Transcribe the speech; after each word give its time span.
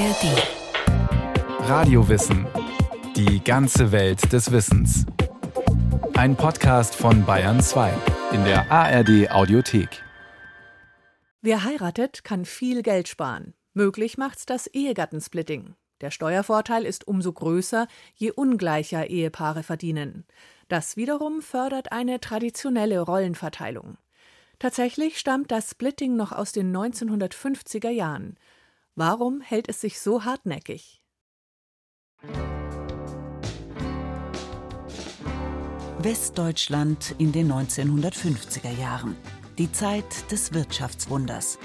ARD. 0.00 1.68
Radiowissen. 1.68 2.46
Die 3.14 3.44
ganze 3.44 3.92
Welt 3.92 4.32
des 4.32 4.50
Wissens. 4.50 5.04
Ein 6.14 6.36
Podcast 6.36 6.94
von 6.94 7.26
Bayern 7.26 7.60
2 7.60 7.92
in 8.32 8.42
der 8.44 8.72
ARD 8.72 9.30
Audiothek. 9.30 10.02
Wer 11.42 11.64
heiratet, 11.64 12.24
kann 12.24 12.46
viel 12.46 12.82
Geld 12.82 13.08
sparen. 13.08 13.52
Möglich 13.74 14.16
macht's 14.16 14.46
das 14.46 14.68
Ehegattensplitting. 14.68 15.74
Der 16.00 16.10
Steuervorteil 16.10 16.86
ist 16.86 17.06
umso 17.06 17.34
größer, 17.34 17.86
je 18.14 18.30
ungleicher 18.30 19.10
Ehepaare 19.10 19.62
verdienen. 19.62 20.24
Das 20.68 20.96
wiederum 20.96 21.42
fördert 21.42 21.92
eine 21.92 22.20
traditionelle 22.20 23.00
Rollenverteilung. 23.00 23.98
Tatsächlich 24.58 25.18
stammt 25.18 25.50
das 25.50 25.72
Splitting 25.72 26.16
noch 26.16 26.32
aus 26.32 26.52
den 26.52 26.74
1950er 26.74 27.90
Jahren. 27.90 28.38
Warum 29.02 29.40
hält 29.40 29.66
es 29.70 29.80
sich 29.80 29.98
so 29.98 30.26
hartnäckig? 30.26 31.00
Westdeutschland 36.00 37.14
in 37.16 37.32
den 37.32 37.50
1950er 37.50 38.78
Jahren. 38.78 39.16
Die 39.56 39.72
Zeit 39.72 40.30
des 40.30 40.52
Wirtschaftswunders. 40.52 41.58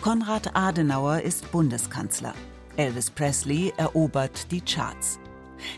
Konrad 0.00 0.56
Adenauer 0.56 1.20
ist 1.20 1.52
Bundeskanzler. 1.52 2.34
Elvis 2.76 3.12
Presley 3.12 3.72
erobert 3.76 4.50
die 4.50 4.62
Charts. 4.62 5.20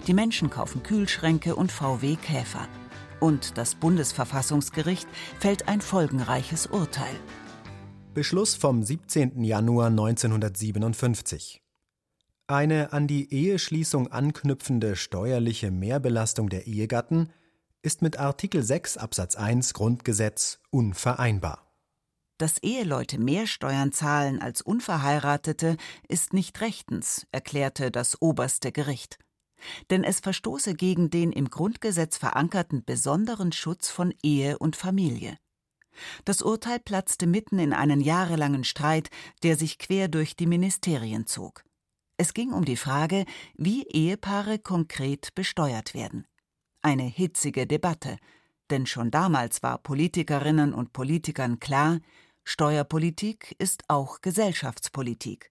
Die 0.07 0.15
Menschen 0.15 0.49
kaufen 0.49 0.83
Kühlschränke 0.83 1.55
und 1.55 1.71
VW 1.71 2.17
Käfer. 2.17 2.67
Und 3.21 3.59
das 3.59 3.75
Bundesverfassungsgericht 3.75 5.07
fällt 5.39 5.69
ein 5.69 5.83
folgenreiches 5.83 6.67
Urteil. 6.67 7.21
Beschluss 8.15 8.55
vom 8.55 8.83
17. 8.83 9.45
Januar 9.45 9.89
1957. 9.89 11.61
Eine 12.47 12.93
an 12.93 13.07
die 13.07 13.33
Eheschließung 13.33 14.11
anknüpfende 14.11 14.97
steuerliche 14.97 15.71
Mehrbelastung 15.71 16.49
der 16.49 16.67
Ehegatten 16.67 17.31
ist 17.83 18.01
mit 18.01 18.19
Artikel 18.19 18.63
6 18.63 18.97
Absatz 18.97 19.37
1 19.37 19.75
Grundgesetz 19.75 20.61
unvereinbar. 20.71 21.71
Dass 22.39 22.63
Eheleute 22.63 23.19
mehr 23.19 23.47
Steuern 23.47 23.93
zahlen 23.93 24.41
als 24.41 24.63
Unverheiratete, 24.63 25.77
ist 26.09 26.33
nicht 26.33 26.61
rechtens, 26.61 27.27
erklärte 27.33 27.91
das 27.91 28.21
oberste 28.23 28.73
Gericht 28.73 29.19
denn 29.91 30.05
es 30.05 30.21
verstoße 30.21 30.75
gegen 30.75 31.11
den 31.11 31.33
im 31.33 31.49
Grundgesetz 31.49 32.17
verankerten 32.17 32.85
besonderen 32.85 33.53
Schutz 33.53 33.89
von 33.89 34.15
Ehe 34.23 34.59
und 34.59 34.77
Familie. 34.77 35.39
Das 36.25 36.43
Urteil 36.43 36.79
platzte 36.81 37.27
mitten 37.27 37.59
in 37.59 37.73
einen 37.73 38.01
jahrelangen 38.01 38.65
Streit, 38.65 39.11
der 39.43 39.57
sich 39.57 39.79
quer 39.79 40.09
durch 40.09 40.37
die 40.37 40.47
Ministerien 40.47 41.27
zog. 41.27 41.65
Es 42.17 42.35
ging 42.35 42.53
um 42.53 42.65
die 42.65 42.77
Frage, 42.77 43.25
wie 43.55 43.85
Ehepaare 43.89 44.59
konkret 44.59 45.35
besteuert 45.35 45.95
werden. 45.95 46.27
Eine 46.83 47.05
hitzige 47.05 47.67
Debatte, 47.67 48.19
denn 48.71 48.87
schon 48.87 49.11
damals 49.11 49.63
war 49.63 49.79
Politikerinnen 49.79 50.73
und 50.73 50.93
Politikern 50.93 51.61
klar, 51.61 52.01
Steuerpolitik 52.45 53.57
ist 53.59 53.85
auch 53.89 54.21
Gesellschaftspolitik. 54.21 55.51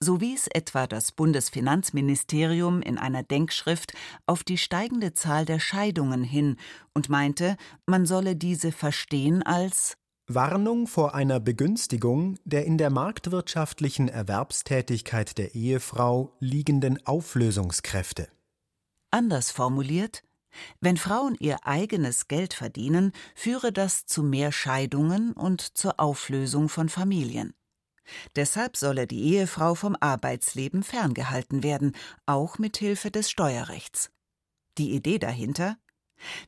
So 0.00 0.20
wies 0.20 0.46
etwa 0.48 0.86
das 0.86 1.12
Bundesfinanzministerium 1.12 2.82
in 2.82 2.98
einer 2.98 3.22
Denkschrift 3.22 3.92
auf 4.26 4.44
die 4.44 4.58
steigende 4.58 5.12
Zahl 5.14 5.44
der 5.44 5.60
Scheidungen 5.60 6.22
hin 6.24 6.56
und 6.94 7.08
meinte, 7.08 7.56
man 7.86 8.06
solle 8.06 8.36
diese 8.36 8.72
verstehen 8.72 9.42
als 9.42 9.96
Warnung 10.30 10.86
vor 10.86 11.14
einer 11.14 11.40
Begünstigung 11.40 12.36
der 12.44 12.66
in 12.66 12.76
der 12.76 12.90
marktwirtschaftlichen 12.90 14.08
Erwerbstätigkeit 14.08 15.38
der 15.38 15.54
Ehefrau 15.54 16.36
liegenden 16.38 17.04
Auflösungskräfte. 17.06 18.28
Anders 19.10 19.50
formuliert, 19.50 20.22
wenn 20.80 20.98
Frauen 20.98 21.34
ihr 21.38 21.66
eigenes 21.66 22.28
Geld 22.28 22.52
verdienen, 22.52 23.12
führe 23.34 23.72
das 23.72 24.04
zu 24.04 24.22
mehr 24.22 24.52
Scheidungen 24.52 25.32
und 25.32 25.62
zur 25.62 25.98
Auflösung 25.98 26.68
von 26.68 26.88
Familien. 26.88 27.54
Deshalb 28.36 28.76
solle 28.76 29.06
die 29.06 29.22
Ehefrau 29.34 29.74
vom 29.74 29.96
Arbeitsleben 30.00 30.82
ferngehalten 30.82 31.62
werden, 31.62 31.94
auch 32.26 32.58
mit 32.58 32.76
Hilfe 32.76 33.10
des 33.10 33.30
Steuerrechts. 33.30 34.10
Die 34.78 34.92
Idee 34.92 35.18
dahinter? 35.18 35.76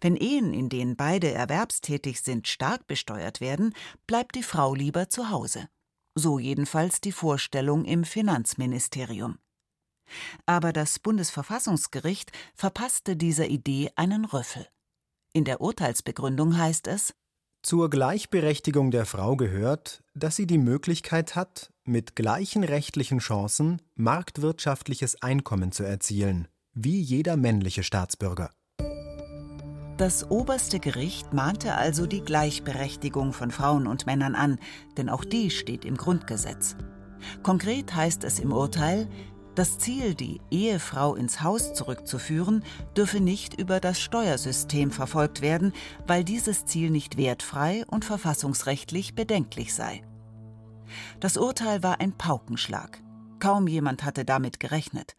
Wenn 0.00 0.16
Ehen, 0.16 0.52
in 0.52 0.68
denen 0.68 0.96
beide 0.96 1.30
erwerbstätig 1.30 2.22
sind, 2.22 2.48
stark 2.48 2.86
besteuert 2.86 3.40
werden, 3.40 3.74
bleibt 4.06 4.34
die 4.34 4.42
Frau 4.42 4.74
lieber 4.74 5.08
zu 5.08 5.30
Hause. 5.30 5.68
So 6.14 6.38
jedenfalls 6.38 7.00
die 7.00 7.12
Vorstellung 7.12 7.84
im 7.84 8.04
Finanzministerium. 8.04 9.38
Aber 10.44 10.72
das 10.72 10.98
Bundesverfassungsgericht 10.98 12.32
verpasste 12.54 13.16
dieser 13.16 13.46
Idee 13.46 13.90
einen 13.94 14.24
Rüffel. 14.24 14.66
In 15.32 15.44
der 15.44 15.60
Urteilsbegründung 15.60 16.58
heißt 16.58 16.88
es 16.88 17.14
zur 17.62 17.90
Gleichberechtigung 17.90 18.90
der 18.90 19.06
Frau 19.06 19.36
gehört, 19.36 20.02
dass 20.14 20.36
sie 20.36 20.46
die 20.46 20.58
Möglichkeit 20.58 21.36
hat, 21.36 21.72
mit 21.84 22.16
gleichen 22.16 22.64
rechtlichen 22.64 23.18
Chancen 23.18 23.82
marktwirtschaftliches 23.96 25.22
Einkommen 25.22 25.72
zu 25.72 25.84
erzielen, 25.84 26.48
wie 26.72 27.00
jeder 27.00 27.36
männliche 27.36 27.82
Staatsbürger. 27.82 28.50
Das 29.96 30.30
oberste 30.30 30.80
Gericht 30.80 31.34
mahnte 31.34 31.74
also 31.74 32.06
die 32.06 32.22
Gleichberechtigung 32.22 33.34
von 33.34 33.50
Frauen 33.50 33.86
und 33.86 34.06
Männern 34.06 34.34
an, 34.34 34.58
denn 34.96 35.10
auch 35.10 35.24
die 35.26 35.50
steht 35.50 35.84
im 35.84 35.98
Grundgesetz. 35.98 36.76
Konkret 37.42 37.94
heißt 37.94 38.24
es 38.24 38.38
im 38.38 38.52
Urteil, 38.52 39.08
das 39.54 39.78
Ziel, 39.78 40.14
die 40.14 40.40
Ehefrau 40.50 41.14
ins 41.14 41.42
Haus 41.42 41.74
zurückzuführen, 41.74 42.64
dürfe 42.96 43.20
nicht 43.20 43.54
über 43.54 43.80
das 43.80 44.00
Steuersystem 44.00 44.90
verfolgt 44.90 45.40
werden, 45.40 45.72
weil 46.06 46.24
dieses 46.24 46.66
Ziel 46.66 46.90
nicht 46.90 47.16
wertfrei 47.16 47.84
und 47.86 48.04
verfassungsrechtlich 48.04 49.14
bedenklich 49.14 49.74
sei. 49.74 50.02
Das 51.20 51.36
Urteil 51.36 51.82
war 51.82 52.00
ein 52.00 52.16
Paukenschlag. 52.16 53.02
Kaum 53.38 53.66
jemand 53.66 54.04
hatte 54.04 54.24
damit 54.24 54.60
gerechnet. 54.60 55.16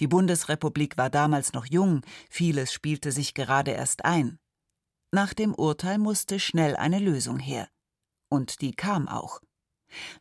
Die 0.00 0.06
Bundesrepublik 0.06 0.96
war 0.96 1.10
damals 1.10 1.52
noch 1.52 1.66
jung, 1.66 2.02
vieles 2.30 2.72
spielte 2.72 3.12
sich 3.12 3.34
gerade 3.34 3.72
erst 3.72 4.04
ein. 4.04 4.38
Nach 5.12 5.34
dem 5.34 5.54
Urteil 5.54 5.98
musste 5.98 6.40
schnell 6.40 6.76
eine 6.76 6.98
Lösung 6.98 7.38
her. 7.38 7.68
Und 8.28 8.60
die 8.60 8.72
kam 8.72 9.08
auch. 9.08 9.40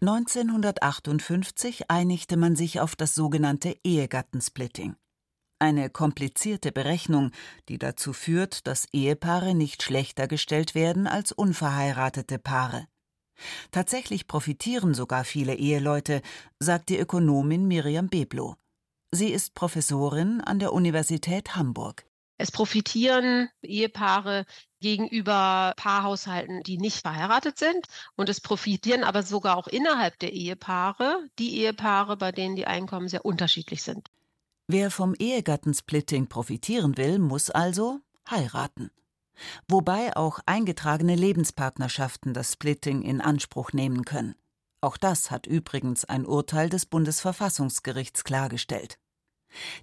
1958 0.01 1.89
einigte 1.89 2.37
man 2.37 2.55
sich 2.55 2.79
auf 2.79 2.95
das 2.95 3.15
sogenannte 3.15 3.75
Ehegattensplitting. 3.83 4.95
Eine 5.59 5.89
komplizierte 5.89 6.71
Berechnung, 6.71 7.31
die 7.69 7.77
dazu 7.77 8.11
führt, 8.11 8.67
dass 8.67 8.87
Ehepaare 8.91 9.55
nicht 9.55 9.83
schlechter 9.83 10.27
gestellt 10.27 10.75
werden 10.75 11.07
als 11.07 11.31
unverheiratete 11.31 12.39
Paare. 12.39 12.87
Tatsächlich 13.71 14.27
profitieren 14.27 14.93
sogar 14.93 15.23
viele 15.23 15.55
Eheleute, 15.55 16.21
sagt 16.59 16.89
die 16.89 16.97
Ökonomin 16.97 17.67
Miriam 17.67 18.07
Beblo. 18.07 18.55
Sie 19.11 19.29
ist 19.29 19.55
Professorin 19.55 20.41
an 20.41 20.59
der 20.59 20.73
Universität 20.73 21.55
Hamburg. 21.55 22.05
Es 22.37 22.51
profitieren 22.51 23.49
Ehepaare 23.61 24.45
gegenüber 24.81 25.73
Paarhaushalten, 25.77 26.61
die 26.63 26.77
nicht 26.77 27.01
verheiratet 27.01 27.57
sind. 27.57 27.87
Und 28.15 28.29
es 28.29 28.41
profitieren 28.41 29.03
aber 29.03 29.23
sogar 29.23 29.57
auch 29.57 29.67
innerhalb 29.67 30.19
der 30.19 30.33
Ehepaare 30.33 31.27
die 31.39 31.57
Ehepaare, 31.59 32.17
bei 32.17 32.31
denen 32.31 32.55
die 32.55 32.67
Einkommen 32.67 33.07
sehr 33.07 33.25
unterschiedlich 33.25 33.83
sind. 33.83 34.09
Wer 34.67 34.91
vom 34.91 35.15
Ehegattensplitting 35.17 36.27
profitieren 36.27 36.97
will, 36.97 37.19
muss 37.19 37.49
also 37.49 37.99
heiraten. 38.29 38.91
Wobei 39.67 40.15
auch 40.15 40.39
eingetragene 40.45 41.15
Lebenspartnerschaften 41.15 42.33
das 42.33 42.53
Splitting 42.53 43.01
in 43.01 43.21
Anspruch 43.21 43.73
nehmen 43.73 44.05
können. 44.05 44.35
Auch 44.81 44.97
das 44.97 45.31
hat 45.31 45.47
übrigens 45.47 46.05
ein 46.05 46.25
Urteil 46.25 46.69
des 46.69 46.85
Bundesverfassungsgerichts 46.85 48.23
klargestellt. 48.23 48.99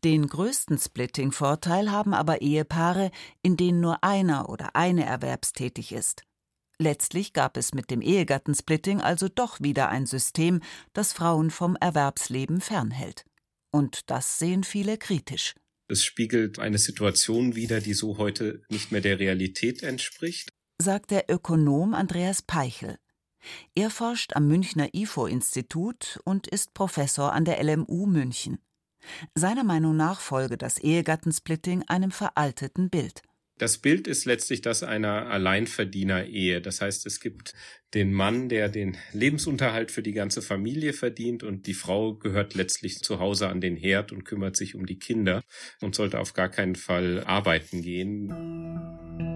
Den 0.05 0.27
größten 0.27 0.79
Splitting-Vorteil 0.79 1.91
haben 1.91 2.15
aber 2.15 2.43
Ehepaare, 2.43 3.11
in 3.43 3.57
denen 3.57 3.81
nur 3.81 4.05
einer 4.05 4.49
oder 4.49 4.77
eine 4.77 5.05
erwerbstätig 5.05 5.93
ist. 5.93 6.25
Letztlich 6.79 7.33
gab 7.33 7.57
es 7.57 7.75
mit 7.75 7.91
dem 7.91 8.01
Ehegattensplitting 8.01 9.01
also 9.01 9.29
doch 9.29 9.61
wieder 9.61 9.89
ein 9.89 10.07
System, 10.07 10.61
das 10.93 11.13
Frauen 11.13 11.51
vom 11.51 11.77
Erwerbsleben 11.77 12.61
fernhält. 12.61 13.25
Und 13.71 14.11
das 14.11 14.39
sehen 14.39 14.65
viele 14.65 14.99
kritisch. 14.99 15.55
Es 15.89 16.05
spiegelt 16.05 16.59
eine 16.59 16.79
Situation 16.79 17.55
wider, 17.55 17.81
die 17.81 17.95
so 17.95 18.19
heute 18.19 18.63
nicht 18.69 18.93
mehr 18.93 19.01
der 19.01 19.19
Realität 19.19 19.83
entspricht, 19.83 20.49
sagt 20.79 21.11
der 21.11 21.31
Ökonom 21.31 21.95
Andreas 21.95 22.43
Peichel. 22.43 22.99
Er 23.75 23.91
forscht 23.91 24.35
am 24.35 24.47
Münchner 24.49 24.89
IFO-Institut 24.93 26.21
und 26.25 26.47
ist 26.47 26.75
Professor 26.75 27.33
an 27.33 27.45
der 27.45 27.63
LMU 27.63 28.07
München. 28.07 28.59
Seiner 29.35 29.65
Meinung 29.65 29.97
nach 29.97 30.21
folge 30.21 30.57
das 30.57 30.79
Ehegattensplitting 30.79 31.85
einem 31.89 32.11
veralteten 32.11 32.91
Bild. 32.91 33.23
Das 33.59 33.79
Bild 33.79 34.09
ist 34.09 34.25
letztlich 34.25 34.61
das 34.61 34.83
einer 34.83 35.29
Alleinverdiener-Ehe. 35.29 36.61
Das 36.61 36.81
heißt, 36.81 37.07
es 37.07 37.21
gibt 37.21 37.55
den 37.95 38.13
Mann, 38.13 38.49
der 38.49 38.69
den 38.69 38.97
Lebensunterhalt 39.13 39.91
für 39.91 40.03
die 40.03 40.15
ganze 40.15 40.43
Familie 40.43 40.93
verdient 40.93 41.45
und 41.45 41.67
die 41.67 41.75
Frau 41.75 42.15
gehört 42.15 42.55
letztlich 42.55 43.01
zu 43.01 43.21
Hause 43.21 43.49
an 43.49 43.61
den 43.61 43.77
Herd 43.77 44.11
und 44.11 44.25
kümmert 44.25 44.57
sich 44.57 44.75
um 44.75 44.87
die 44.87 44.99
Kinder 44.99 45.45
und 45.81 45.95
sollte 45.95 46.19
auf 46.19 46.33
gar 46.35 46.49
keinen 46.49 46.75
Fall 46.75 47.23
arbeiten 47.25 47.83
gehen. 47.83 49.32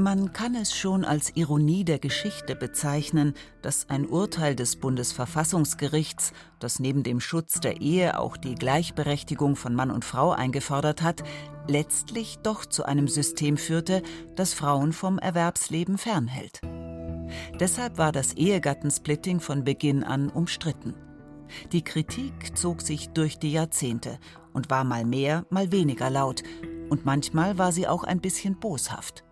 Man 0.00 0.32
kann 0.32 0.54
es 0.54 0.76
schon 0.76 1.04
als 1.04 1.34
Ironie 1.34 1.82
der 1.82 1.98
Geschichte 1.98 2.54
bezeichnen, 2.54 3.34
dass 3.62 3.90
ein 3.90 4.06
Urteil 4.06 4.54
des 4.54 4.76
Bundesverfassungsgerichts, 4.76 6.32
das 6.60 6.78
neben 6.78 7.02
dem 7.02 7.18
Schutz 7.18 7.58
der 7.58 7.80
Ehe 7.80 8.16
auch 8.20 8.36
die 8.36 8.54
Gleichberechtigung 8.54 9.56
von 9.56 9.74
Mann 9.74 9.90
und 9.90 10.04
Frau 10.04 10.30
eingefordert 10.30 11.02
hat, 11.02 11.24
letztlich 11.66 12.38
doch 12.44 12.64
zu 12.64 12.84
einem 12.84 13.08
System 13.08 13.56
führte, 13.56 14.04
das 14.36 14.54
Frauen 14.54 14.92
vom 14.92 15.18
Erwerbsleben 15.18 15.98
fernhält. 15.98 16.60
Deshalb 17.58 17.98
war 17.98 18.12
das 18.12 18.34
Ehegattensplitting 18.34 19.40
von 19.40 19.64
Beginn 19.64 20.04
an 20.04 20.30
umstritten. 20.30 20.94
Die 21.72 21.82
Kritik 21.82 22.56
zog 22.56 22.82
sich 22.82 23.08
durch 23.08 23.40
die 23.40 23.50
Jahrzehnte 23.50 24.20
und 24.52 24.70
war 24.70 24.84
mal 24.84 25.04
mehr, 25.04 25.44
mal 25.50 25.72
weniger 25.72 26.08
laut, 26.08 26.44
und 26.88 27.04
manchmal 27.04 27.58
war 27.58 27.72
sie 27.72 27.88
auch 27.88 28.04
ein 28.04 28.20
bisschen 28.20 28.58
boshaft. 28.58 29.24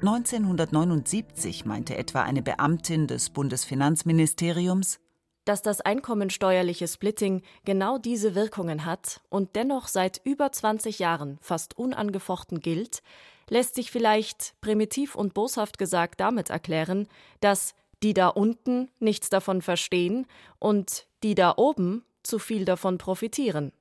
1979 0.00 1.64
meinte 1.64 1.96
etwa 1.96 2.22
eine 2.22 2.40
Beamtin 2.40 3.08
des 3.08 3.30
Bundesfinanzministeriums, 3.30 5.00
dass 5.44 5.60
das 5.62 5.80
einkommensteuerliche 5.80 6.86
Splitting 6.86 7.42
genau 7.64 7.98
diese 7.98 8.36
Wirkungen 8.36 8.84
hat 8.84 9.20
und 9.28 9.56
dennoch 9.56 9.88
seit 9.88 10.20
über 10.22 10.52
20 10.52 11.00
Jahren 11.00 11.38
fast 11.40 11.76
unangefochten 11.76 12.60
gilt, 12.60 13.02
lässt 13.48 13.74
sich 13.74 13.90
vielleicht 13.90 14.54
primitiv 14.60 15.16
und 15.16 15.34
boshaft 15.34 15.78
gesagt 15.78 16.20
damit 16.20 16.50
erklären, 16.50 17.08
dass 17.40 17.74
die 18.04 18.14
da 18.14 18.28
unten 18.28 18.90
nichts 19.00 19.30
davon 19.30 19.62
verstehen 19.62 20.26
und 20.60 21.08
die 21.24 21.34
da 21.34 21.54
oben 21.56 22.04
zu 22.22 22.38
viel 22.38 22.64
davon 22.64 22.98
profitieren. 22.98 23.72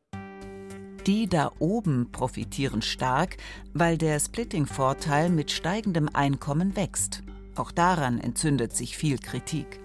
Die 1.08 1.30
da 1.30 1.54
oben 1.60 2.12
profitieren 2.12 2.82
stark, 2.82 3.38
weil 3.74 3.98
der 3.98 4.20
Splitting-Vorteil 4.20 5.30
mit 5.30 5.52
steigendem 5.52 6.10
Einkommen 6.12 6.76
wächst. 6.76 7.24
Auch 7.56 7.72
daran 7.72 8.20
entzündet 8.20 8.76
sich 8.76 8.98
viel 8.98 9.18
Kritik. 9.18 9.80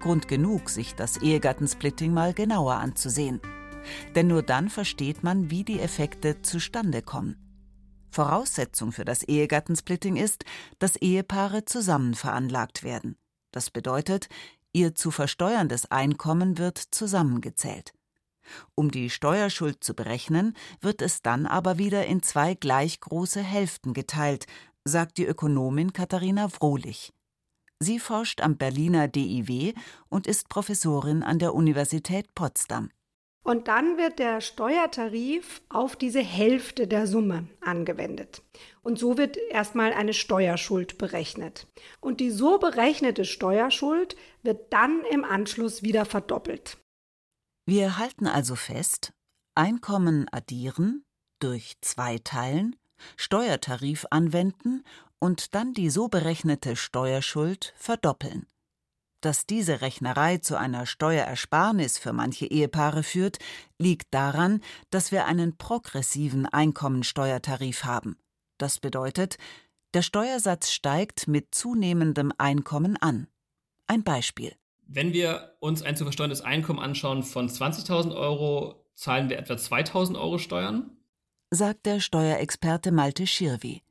Grund 0.00 0.26
genug, 0.26 0.68
sich 0.68 0.96
das 0.96 1.18
Ehegattensplitting 1.18 2.12
mal 2.12 2.34
genauer 2.34 2.74
anzusehen. 2.74 3.40
Denn 4.16 4.26
nur 4.26 4.42
dann 4.42 4.68
versteht 4.68 5.22
man, 5.22 5.52
wie 5.52 5.62
die 5.62 5.78
Effekte 5.78 6.42
zustande 6.42 7.00
kommen. 7.00 7.36
Voraussetzung 8.10 8.90
für 8.90 9.04
das 9.04 9.22
Ehegattensplitting 9.22 10.16
ist, 10.16 10.44
dass 10.80 10.96
Ehepaare 10.96 11.64
zusammen 11.64 12.14
veranlagt 12.14 12.82
werden. 12.82 13.16
Das 13.52 13.70
bedeutet, 13.70 14.28
ihr 14.72 14.96
zu 14.96 15.12
versteuerndes 15.12 15.92
Einkommen 15.92 16.58
wird 16.58 16.78
zusammengezählt. 16.78 17.95
Um 18.74 18.90
die 18.90 19.10
Steuerschuld 19.10 19.82
zu 19.82 19.94
berechnen, 19.94 20.54
wird 20.80 21.02
es 21.02 21.22
dann 21.22 21.46
aber 21.46 21.78
wieder 21.78 22.06
in 22.06 22.22
zwei 22.22 22.54
gleich 22.54 23.00
große 23.00 23.42
Hälften 23.42 23.92
geteilt, 23.92 24.46
sagt 24.84 25.18
die 25.18 25.26
Ökonomin 25.26 25.92
Katharina 25.92 26.48
Wrohlich. 26.52 27.12
Sie 27.78 27.98
forscht 27.98 28.40
am 28.40 28.56
Berliner 28.56 29.06
DIW 29.08 29.74
und 30.08 30.26
ist 30.26 30.48
Professorin 30.48 31.22
an 31.22 31.38
der 31.38 31.54
Universität 31.54 32.34
Potsdam. 32.34 32.90
Und 33.46 33.68
dann 33.68 33.96
wird 33.96 34.18
der 34.18 34.40
Steuertarif 34.40 35.62
auf 35.68 35.94
diese 35.94 36.20
Hälfte 36.20 36.88
der 36.88 37.06
Summe 37.06 37.46
angewendet. 37.60 38.42
Und 38.82 38.98
so 38.98 39.18
wird 39.18 39.36
erstmal 39.36 39.92
eine 39.92 40.14
Steuerschuld 40.14 40.98
berechnet. 40.98 41.68
Und 42.00 42.18
die 42.18 42.30
so 42.30 42.58
berechnete 42.58 43.24
Steuerschuld 43.24 44.16
wird 44.42 44.72
dann 44.72 45.02
im 45.12 45.22
Anschluss 45.22 45.84
wieder 45.84 46.04
verdoppelt. 46.06 46.78
Wir 47.66 47.98
halten 47.98 48.28
also 48.28 48.54
fest, 48.54 49.12
Einkommen 49.56 50.28
addieren, 50.30 51.04
durch 51.40 51.74
zwei 51.80 52.18
teilen, 52.18 52.76
Steuertarif 53.16 54.06
anwenden 54.10 54.84
und 55.18 55.54
dann 55.56 55.74
die 55.74 55.90
so 55.90 56.06
berechnete 56.06 56.76
Steuerschuld 56.76 57.74
verdoppeln. 57.76 58.46
Dass 59.20 59.46
diese 59.46 59.80
Rechnerei 59.80 60.38
zu 60.38 60.56
einer 60.56 60.86
Steuerersparnis 60.86 61.98
für 61.98 62.12
manche 62.12 62.46
Ehepaare 62.46 63.02
führt, 63.02 63.38
liegt 63.78 64.14
daran, 64.14 64.60
dass 64.90 65.10
wir 65.10 65.24
einen 65.24 65.56
progressiven 65.56 66.46
Einkommensteuertarif 66.46 67.84
haben. 67.84 68.16
Das 68.58 68.78
bedeutet, 68.78 69.38
der 69.92 70.02
Steuersatz 70.02 70.70
steigt 70.70 71.26
mit 71.26 71.52
zunehmendem 71.52 72.32
Einkommen 72.38 72.96
an. 72.98 73.26
Ein 73.88 74.04
Beispiel. 74.04 74.54
Wenn 74.86 75.12
wir 75.12 75.56
uns 75.60 75.82
ein 75.82 75.96
zu 75.96 76.04
versteuerndes 76.04 76.40
Einkommen 76.40 76.78
anschauen 76.78 77.22
von 77.22 77.48
20.000 77.48 78.14
Euro, 78.16 78.86
zahlen 78.94 79.28
wir 79.28 79.38
etwa 79.38 79.54
2.000 79.54 80.18
Euro 80.18 80.38
Steuern? 80.38 80.90
sagt 81.50 81.86
der 81.86 82.00
Steuerexperte 82.00 82.90
Malte 82.90 83.26
Schirwi. 83.26 83.82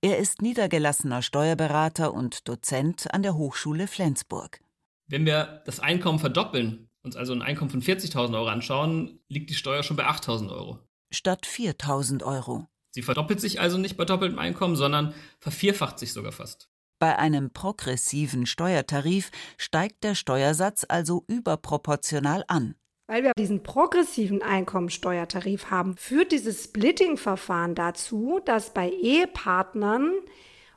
Er 0.00 0.18
ist 0.18 0.42
niedergelassener 0.42 1.22
Steuerberater 1.22 2.12
und 2.12 2.48
Dozent 2.48 3.12
an 3.12 3.22
der 3.22 3.34
Hochschule 3.34 3.86
Flensburg. 3.86 4.60
Wenn 5.08 5.26
wir 5.26 5.62
das 5.66 5.80
Einkommen 5.80 6.18
verdoppeln, 6.18 6.88
uns 7.02 7.16
also 7.16 7.32
ein 7.32 7.42
Einkommen 7.42 7.70
von 7.70 7.82
40.000 7.82 8.34
Euro 8.34 8.48
anschauen, 8.48 9.20
liegt 9.28 9.50
die 9.50 9.54
Steuer 9.54 9.82
schon 9.82 9.96
bei 9.96 10.06
8.000 10.06 10.50
Euro. 10.50 10.78
Statt 11.10 11.46
4.000 11.46 12.22
Euro. 12.22 12.66
Sie 12.90 13.02
verdoppelt 13.02 13.40
sich 13.40 13.60
also 13.60 13.78
nicht 13.78 13.96
bei 13.96 14.04
doppeltem 14.04 14.38
Einkommen, 14.38 14.76
sondern 14.76 15.14
vervierfacht 15.38 15.98
sich 15.98 16.12
sogar 16.12 16.32
fast. 16.32 16.71
Bei 17.02 17.18
einem 17.18 17.50
progressiven 17.50 18.46
Steuertarif 18.46 19.32
steigt 19.58 20.04
der 20.04 20.14
Steuersatz 20.14 20.86
also 20.88 21.24
überproportional 21.26 22.44
an. 22.46 22.76
Weil 23.08 23.24
wir 23.24 23.32
diesen 23.36 23.64
progressiven 23.64 24.40
Einkommensteuertarif 24.40 25.72
haben, 25.72 25.96
führt 25.96 26.30
dieses 26.30 26.62
Splitting-Verfahren 26.62 27.74
dazu, 27.74 28.38
dass 28.44 28.72
bei 28.72 28.88
Ehepartnern, 28.88 30.12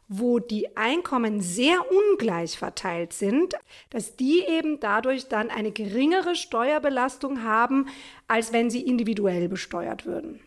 wo 0.07 0.39
die 0.39 0.75
Einkommen 0.75 1.41
sehr 1.41 1.77
ungleich 1.91 2.57
verteilt 2.57 3.13
sind, 3.13 3.53
dass 3.91 4.15
die 4.15 4.43
eben 4.47 4.79
dadurch 4.79 5.27
dann 5.27 5.51
eine 5.51 5.71
geringere 5.71 6.33
Steuerbelastung 6.33 7.43
haben, 7.43 7.85
als 8.27 8.51
wenn 8.51 8.71
sie 8.71 8.81
individuell 8.81 9.47
besteuert 9.47 10.07
würden. 10.07 10.39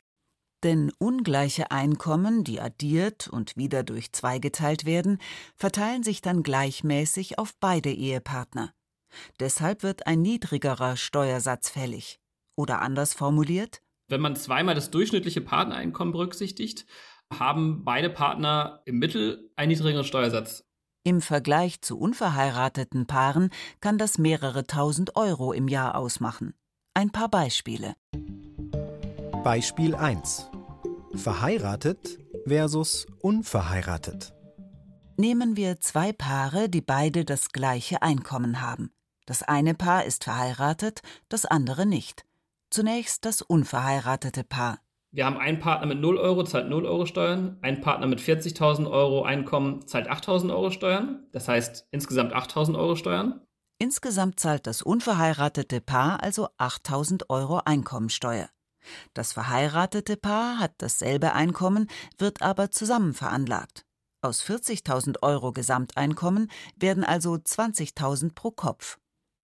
Denn 0.65 0.91
ungleiche 0.99 1.71
Einkommen, 1.71 2.43
die 2.43 2.61
addiert 2.61 3.29
und 3.29 3.57
wieder 3.57 3.85
durch 3.85 4.13
zwei 4.13 4.39
geteilt 4.39 4.85
werden, 4.85 5.19
verteilen 5.55 6.03
sich 6.03 6.21
dann 6.21 6.43
gleichmäßig 6.43 7.39
auf 7.39 7.55
beide 7.61 7.91
Ehepartner. 7.91 8.73
Deshalb 9.41 9.83
wird 9.83 10.07
ein 10.07 10.21
niedrigerer 10.21 10.97
Steuersatz 10.97 11.71
fällig. 11.71 12.21
Oder 12.57 12.83
anders 12.83 13.15
formuliert, 13.15 13.83
wenn 14.09 14.21
man 14.23 14.37
zweimal 14.37 14.75
das 14.75 14.91
durchschnittliche 14.91 15.43
Partnereinkommen 15.43 16.13
berücksichtigt, 16.13 16.87
haben 17.33 17.85
beide 17.85 18.09
Partner 18.09 18.83
im 18.87 18.99
Mittel 18.99 19.51
einen 19.55 19.71
niedrigeren 19.71 20.05
Steuersatz. 20.05 20.65
Im 21.05 21.21
Vergleich 21.21 21.83
zu 21.83 21.99
unverheirateten 21.99 23.07
Paaren 23.07 23.51
kann 23.81 23.99
das 23.99 24.19
mehrere 24.19 24.67
tausend 24.67 25.15
Euro 25.17 25.53
im 25.53 25.69
Jahr 25.69 25.95
ausmachen. 25.95 26.55
Ein 26.95 27.11
paar 27.11 27.29
Beispiele. 27.29 27.95
Beispiel 29.49 29.95
1. 29.95 30.51
Verheiratet 31.15 32.19
versus 32.47 33.07
unverheiratet. 33.23 34.35
Nehmen 35.17 35.57
wir 35.57 35.81
zwei 35.81 36.13
Paare, 36.13 36.69
die 36.69 36.83
beide 36.83 37.25
das 37.25 37.49
gleiche 37.49 38.03
Einkommen 38.03 38.61
haben. 38.61 38.91
Das 39.25 39.43
eine 39.43 39.73
Paar 39.73 40.05
ist 40.05 40.25
verheiratet, 40.25 41.01
das 41.31 41.47
andere 41.47 41.87
nicht. 41.87 42.27
Zunächst 42.69 43.25
das 43.25 43.41
unverheiratete 43.41 44.45
Paar. 44.45 44.81
Wir 45.13 45.25
haben 45.25 45.39
einen 45.39 45.61
Partner 45.61 45.87
mit 45.87 45.99
0 45.99 46.19
Euro, 46.19 46.45
zahlt 46.45 46.69
0 46.69 46.85
Euro 46.85 47.07
Steuern. 47.07 47.57
Ein 47.63 47.81
Partner 47.81 48.07
mit 48.07 48.21
40.000 48.21 48.87
Euro 48.87 49.23
Einkommen 49.23 49.87
zahlt 49.87 50.11
8.000 50.11 50.51
Euro 50.51 50.71
Steuern. 50.71 51.27
Das 51.33 51.49
heißt 51.49 51.89
insgesamt 51.91 52.35
8.000 52.35 52.77
Euro 52.79 52.97
Steuern. 52.97 53.41
Insgesamt 53.79 54.41
zahlt 54.41 54.67
das 54.67 54.83
unverheiratete 54.83 55.81
Paar 55.81 56.23
also 56.23 56.49
8.000 56.59 57.31
Euro 57.31 57.63
Einkommensteuer. 57.65 58.51
Das 59.15 59.33
verheiratete 59.33 60.17
Paar 60.17 60.59
hat 60.59 60.73
dasselbe 60.79 61.33
Einkommen, 61.33 61.89
wird 62.19 62.43
aber 62.43 62.71
zusammen 62.71 63.15
veranlagt. 63.15 63.85
Aus 64.21 64.43
40.000 64.43 65.23
Euro 65.23 65.53
Gesamteinkommen 65.53 66.51
werden 66.77 67.05
also 67.05 67.35
20.000 67.35 68.35
pro 68.35 68.51
Kopf. 68.51 68.99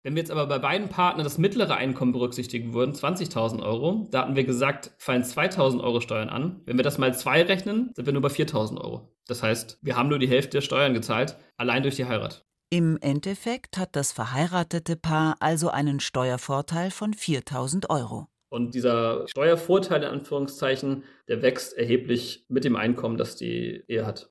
Wenn 0.04 0.14
wir 0.16 0.22
jetzt 0.22 0.30
aber 0.30 0.46
bei 0.46 0.58
beiden 0.58 0.90
Partnern 0.90 1.24
das 1.24 1.38
mittlere 1.38 1.76
Einkommen 1.76 2.12
berücksichtigen 2.12 2.74
würden, 2.74 2.94
20.000 2.94 3.62
Euro, 3.62 4.06
da 4.10 4.20
hatten 4.20 4.36
wir 4.36 4.44
gesagt, 4.44 4.92
fallen 4.98 5.22
2.000 5.22 5.82
Euro 5.82 6.00
Steuern 6.00 6.28
an. 6.28 6.60
Wenn 6.66 6.76
wir 6.76 6.82
das 6.82 6.98
mal 6.98 7.16
zwei 7.16 7.42
rechnen, 7.42 7.90
sind 7.94 8.04
wir 8.04 8.12
nur 8.12 8.20
bei 8.20 8.28
4.000 8.28 8.78
Euro. 8.82 9.14
Das 9.26 9.42
heißt, 9.42 9.78
wir 9.80 9.96
haben 9.96 10.10
nur 10.10 10.18
die 10.18 10.28
Hälfte 10.28 10.58
der 10.58 10.60
Steuern 10.60 10.92
gezahlt, 10.92 11.38
allein 11.56 11.82
durch 11.82 11.96
die 11.96 12.04
Heirat. 12.04 12.44
Im 12.68 12.98
Endeffekt 13.00 13.78
hat 13.78 13.96
das 13.96 14.12
verheiratete 14.12 14.96
Paar 14.96 15.36
also 15.40 15.70
einen 15.70 16.00
Steuervorteil 16.00 16.90
von 16.90 17.14
4.000 17.14 17.88
Euro. 17.88 18.26
Und 18.54 18.76
dieser 18.76 19.26
Steuervorteil 19.26 20.04
in 20.04 20.10
Anführungszeichen, 20.10 21.02
der 21.26 21.42
wächst 21.42 21.76
erheblich 21.76 22.46
mit 22.48 22.62
dem 22.62 22.76
Einkommen, 22.76 23.16
das 23.16 23.34
die 23.34 23.82
Ehe 23.88 24.06
hat. 24.06 24.30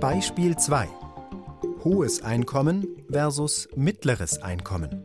Beispiel 0.00 0.56
2. 0.56 0.88
Hohes 1.84 2.22
Einkommen 2.22 3.04
versus 3.10 3.68
mittleres 3.76 4.40
Einkommen. 4.40 5.04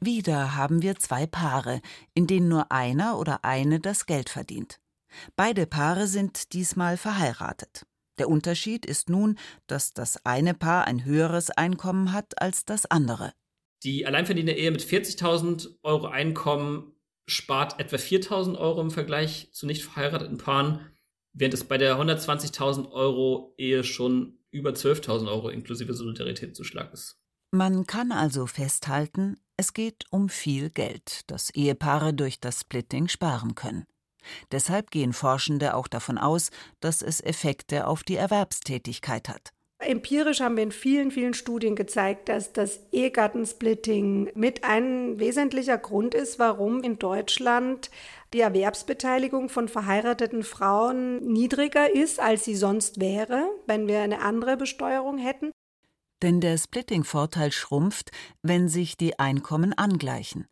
Wieder 0.00 0.56
haben 0.56 0.80
wir 0.80 0.96
zwei 0.96 1.26
Paare, 1.26 1.82
in 2.14 2.26
denen 2.26 2.48
nur 2.48 2.72
einer 2.72 3.18
oder 3.18 3.44
eine 3.44 3.78
das 3.78 4.06
Geld 4.06 4.30
verdient. 4.30 4.80
Beide 5.36 5.66
Paare 5.66 6.06
sind 6.06 6.54
diesmal 6.54 6.96
verheiratet. 6.96 7.84
Der 8.18 8.30
Unterschied 8.30 8.86
ist 8.86 9.10
nun, 9.10 9.36
dass 9.66 9.92
das 9.92 10.24
eine 10.24 10.54
Paar 10.54 10.86
ein 10.86 11.04
höheres 11.04 11.50
Einkommen 11.50 12.14
hat 12.14 12.40
als 12.40 12.64
das 12.64 12.86
andere. 12.86 13.34
Die 13.82 14.06
alleinverdienende 14.06 14.58
Ehe 14.58 14.70
mit 14.70 14.82
40.000 14.82 15.76
Euro 15.82 16.06
Einkommen 16.06 16.92
spart 17.26 17.78
etwa 17.80 17.96
4.000 17.96 18.58
Euro 18.58 18.80
im 18.80 18.90
Vergleich 18.90 19.50
zu 19.52 19.66
nicht 19.66 19.84
verheirateten 19.84 20.38
Paaren, 20.38 20.80
während 21.32 21.54
es 21.54 21.64
bei 21.64 21.76
der 21.78 21.96
120.000 21.96 22.90
Euro 22.92 23.54
Ehe 23.58 23.84
schon 23.84 24.38
über 24.50 24.70
12.000 24.70 25.28
Euro 25.28 25.48
inklusive 25.48 25.92
Solidaritätszuschlag 25.92 26.92
ist. 26.92 27.20
Man 27.50 27.86
kann 27.86 28.12
also 28.12 28.46
festhalten, 28.46 29.36
es 29.56 29.72
geht 29.72 30.04
um 30.10 30.28
viel 30.28 30.70
Geld, 30.70 31.22
das 31.28 31.50
Ehepaare 31.50 32.12
durch 32.12 32.40
das 32.40 32.60
Splitting 32.60 33.08
sparen 33.08 33.54
können. 33.54 33.86
Deshalb 34.50 34.90
gehen 34.90 35.12
Forschende 35.12 35.74
auch 35.74 35.88
davon 35.88 36.18
aus, 36.18 36.50
dass 36.80 37.02
es 37.02 37.20
Effekte 37.22 37.86
auf 37.86 38.02
die 38.02 38.16
Erwerbstätigkeit 38.16 39.28
hat. 39.28 39.52
Empirisch 39.78 40.40
haben 40.40 40.56
wir 40.56 40.62
in 40.62 40.72
vielen, 40.72 41.10
vielen 41.10 41.34
Studien 41.34 41.76
gezeigt, 41.76 42.30
dass 42.30 42.52
das 42.52 42.80
Ehegattensplitting 42.92 44.32
mit 44.34 44.64
ein 44.64 45.18
wesentlicher 45.18 45.76
Grund 45.76 46.14
ist, 46.14 46.38
warum 46.38 46.82
in 46.82 46.98
Deutschland 46.98 47.90
die 48.32 48.40
Erwerbsbeteiligung 48.40 49.50
von 49.50 49.68
verheirateten 49.68 50.44
Frauen 50.44 51.18
niedriger 51.30 51.94
ist, 51.94 52.20
als 52.20 52.44
sie 52.44 52.56
sonst 52.56 53.00
wäre, 53.00 53.48
wenn 53.66 53.86
wir 53.86 54.00
eine 54.00 54.22
andere 54.22 54.56
Besteuerung 54.56 55.18
hätten. 55.18 55.52
Denn 56.22 56.40
der 56.40 56.56
Splitting-Vorteil 56.56 57.52
schrumpft, 57.52 58.10
wenn 58.42 58.68
sich 58.68 58.96
die 58.96 59.18
Einkommen 59.18 59.74
angleichen. 59.74 60.46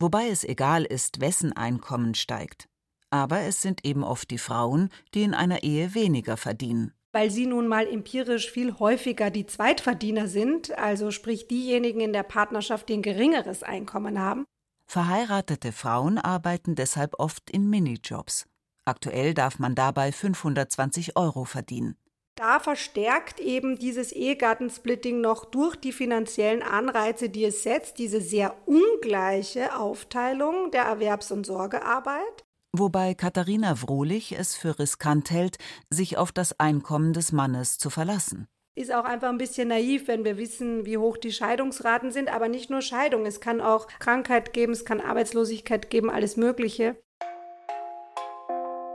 Wobei 0.00 0.28
es 0.28 0.42
egal 0.42 0.84
ist, 0.84 1.20
wessen 1.20 1.52
Einkommen 1.52 2.16
steigt. 2.16 2.68
Aber 3.10 3.40
es 3.42 3.62
sind 3.62 3.84
eben 3.84 4.02
oft 4.02 4.30
die 4.32 4.38
Frauen, 4.38 4.90
die 5.14 5.22
in 5.22 5.34
einer 5.34 5.62
Ehe 5.62 5.94
weniger 5.94 6.36
verdienen 6.36 6.92
weil 7.12 7.30
sie 7.30 7.46
nun 7.46 7.68
mal 7.68 7.86
empirisch 7.86 8.50
viel 8.50 8.78
häufiger 8.78 9.30
die 9.30 9.46
Zweitverdiener 9.46 10.28
sind, 10.28 10.76
also 10.78 11.10
sprich 11.10 11.48
diejenigen 11.48 12.00
in 12.00 12.12
der 12.12 12.22
Partnerschaft, 12.22 12.88
die 12.88 12.94
ein 12.94 13.02
geringeres 13.02 13.62
Einkommen 13.62 14.18
haben. 14.18 14.44
Verheiratete 14.86 15.72
Frauen 15.72 16.18
arbeiten 16.18 16.74
deshalb 16.74 17.18
oft 17.18 17.50
in 17.50 17.68
Minijobs. 17.68 18.46
Aktuell 18.84 19.34
darf 19.34 19.58
man 19.58 19.74
dabei 19.74 20.12
520 20.12 21.16
Euro 21.16 21.44
verdienen. 21.44 21.96
Da 22.36 22.60
verstärkt 22.60 23.40
eben 23.40 23.78
dieses 23.78 24.12
Ehegattensplitting 24.12 25.20
noch 25.20 25.44
durch 25.44 25.76
die 25.76 25.92
finanziellen 25.92 26.62
Anreize, 26.62 27.28
die 27.28 27.44
es 27.44 27.64
setzt, 27.64 27.98
diese 27.98 28.20
sehr 28.20 28.56
ungleiche 28.66 29.76
Aufteilung 29.76 30.70
der 30.70 30.84
Erwerbs- 30.84 31.32
und 31.32 31.44
Sorgearbeit 31.44 32.44
wobei 32.72 33.14
Katharina 33.14 33.82
Wrohlich 33.82 34.38
es 34.38 34.54
für 34.54 34.78
riskant 34.78 35.30
hält, 35.30 35.58
sich 35.90 36.16
auf 36.16 36.32
das 36.32 36.58
Einkommen 36.60 37.12
des 37.12 37.32
Mannes 37.32 37.78
zu 37.78 37.90
verlassen. 37.90 38.46
Ist 38.74 38.94
auch 38.94 39.04
einfach 39.04 39.28
ein 39.28 39.38
bisschen 39.38 39.68
naiv, 39.68 40.06
wenn 40.06 40.24
wir 40.24 40.38
wissen, 40.38 40.86
wie 40.86 40.98
hoch 40.98 41.16
die 41.16 41.32
Scheidungsraten 41.32 42.12
sind, 42.12 42.32
aber 42.32 42.48
nicht 42.48 42.70
nur 42.70 42.80
Scheidung, 42.80 43.26
es 43.26 43.40
kann 43.40 43.60
auch 43.60 43.88
Krankheit 43.98 44.52
geben, 44.52 44.72
es 44.72 44.84
kann 44.84 45.00
Arbeitslosigkeit 45.00 45.90
geben, 45.90 46.10
alles 46.10 46.36
Mögliche. 46.36 46.96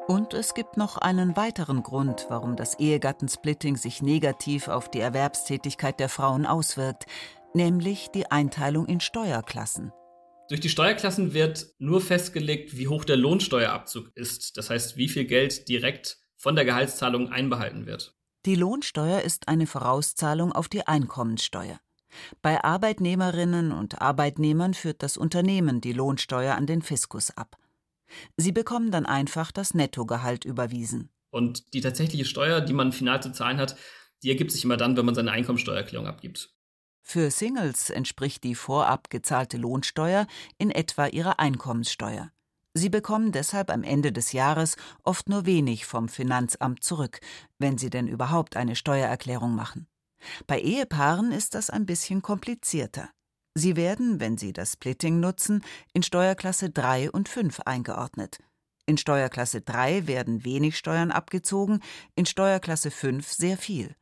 Und 0.08 0.34
es 0.34 0.54
gibt 0.54 0.78
noch 0.78 0.98
einen 0.98 1.36
weiteren 1.38 1.82
Grund, 1.82 2.28
warum 2.30 2.56
das 2.56 2.78
Ehegattensplitting 2.78 3.78
sich 3.78 4.02
negativ 4.02 4.68
auf 4.68 4.90
die 4.90 5.00
Erwerbstätigkeit 5.00 6.00
der 6.00 6.10
Frauen 6.10 6.46
auswirkt, 6.46 7.06
nämlich 7.54 8.10
die 8.12 8.30
Einteilung 8.30 8.86
in 8.86 9.00
Steuerklassen. 9.00 9.92
Durch 10.50 10.60
die 10.60 10.70
Steuerklassen 10.70 11.34
wird 11.34 11.68
nur 11.80 12.02
festgelegt, 12.02 12.78
wie 12.78 12.88
hoch 12.88 13.06
der 13.06 13.16
Lohnsteuerabzug 13.16 14.12
ist, 14.16 14.58
das 14.58 14.70
heißt, 14.70 14.98
wie 14.98 15.08
viel 15.08 15.26
Geld 15.26 15.70
direkt 15.70 16.18
von 16.36 16.56
der 16.56 16.66
Gehaltszahlung 16.66 17.32
einbehalten 17.32 17.86
wird. 17.86 18.16
Die 18.46 18.56
Lohnsteuer 18.56 19.22
ist 19.22 19.48
eine 19.48 19.68
Vorauszahlung 19.68 20.52
auf 20.52 20.68
die 20.68 20.86
Einkommensteuer. 20.86 21.80
Bei 22.42 22.62
Arbeitnehmerinnen 22.64 23.72
und 23.72 24.02
Arbeitnehmern 24.02 24.74
führt 24.74 25.02
das 25.02 25.18
Unternehmen 25.18 25.80
die 25.80 25.94
Lohnsteuer 25.94 26.56
an 26.56 26.68
den 26.68 26.82
Fiskus 26.82 27.36
ab. 27.38 27.58
Sie 28.36 28.52
bekommen 28.52 28.92
dann 28.92 29.06
einfach 29.06 29.52
das 29.52 29.74
Nettogehalt 29.74 30.46
überwiesen. 30.46 31.10
Und 31.32 31.74
die 31.74 31.82
tatsächliche 31.82 32.26
Steuer, 32.26 32.62
die 32.62 32.74
man 32.74 32.92
final 32.92 33.24
zu 33.24 33.32
zahlen 33.32 33.58
hat, 33.58 33.76
die 34.22 34.30
ergibt 34.30 34.52
sich 34.52 34.64
immer 34.66 34.78
dann, 34.78 34.96
wenn 34.98 35.06
man 35.06 35.16
seine 35.16 35.32
Einkommensteuererklärung 35.32 36.06
abgibt. 36.06 36.54
Für 37.04 37.30
Singles 37.30 37.90
entspricht 37.90 38.44
die 38.44 38.56
vorab 38.56 39.10
gezahlte 39.10 39.58
Lohnsteuer 39.58 40.26
in 40.58 40.72
etwa 40.72 41.06
ihrer 41.06 41.40
Einkommenssteuer. 41.40 42.32
Sie 42.74 42.90
bekommen 42.90 43.32
deshalb 43.32 43.70
am 43.70 43.84
Ende 43.84 44.12
des 44.12 44.32
Jahres 44.32 44.78
oft 45.04 45.30
nur 45.30 45.46
wenig 45.46 45.86
vom 45.86 46.10
Finanzamt 46.10 46.84
zurück, 46.84 47.20
wenn 47.60 47.78
sie 47.78 47.92
denn 47.92 48.08
überhaupt 48.08 48.56
eine 48.56 48.76
Steuererklärung 48.76 49.54
machen. 49.54 49.88
Bei 50.48 50.60
Ehepaaren 50.60 51.32
ist 51.32 51.54
das 51.54 51.70
ein 51.70 51.86
bisschen 51.86 52.24
komplizierter. 52.24 53.10
Sie 53.54 53.76
werden, 53.76 54.20
wenn 54.20 54.38
sie 54.38 54.54
das 54.54 54.74
Splitting 54.74 55.20
nutzen, 55.20 55.64
in 55.94 56.02
Steuerklasse 56.02 56.72
3 56.72 57.12
und 57.12 57.30
5 57.30 57.60
eingeordnet. 57.60 58.40
In 58.88 58.98
Steuerklasse 58.98 59.62
3 59.62 60.08
werden 60.08 60.44
wenig 60.44 60.78
Steuern 60.78 61.12
abgezogen, 61.12 61.82
in 62.16 62.26
Steuerklasse 62.26 62.90
5 62.90 63.32
sehr 63.32 63.58
viel. 63.58 63.96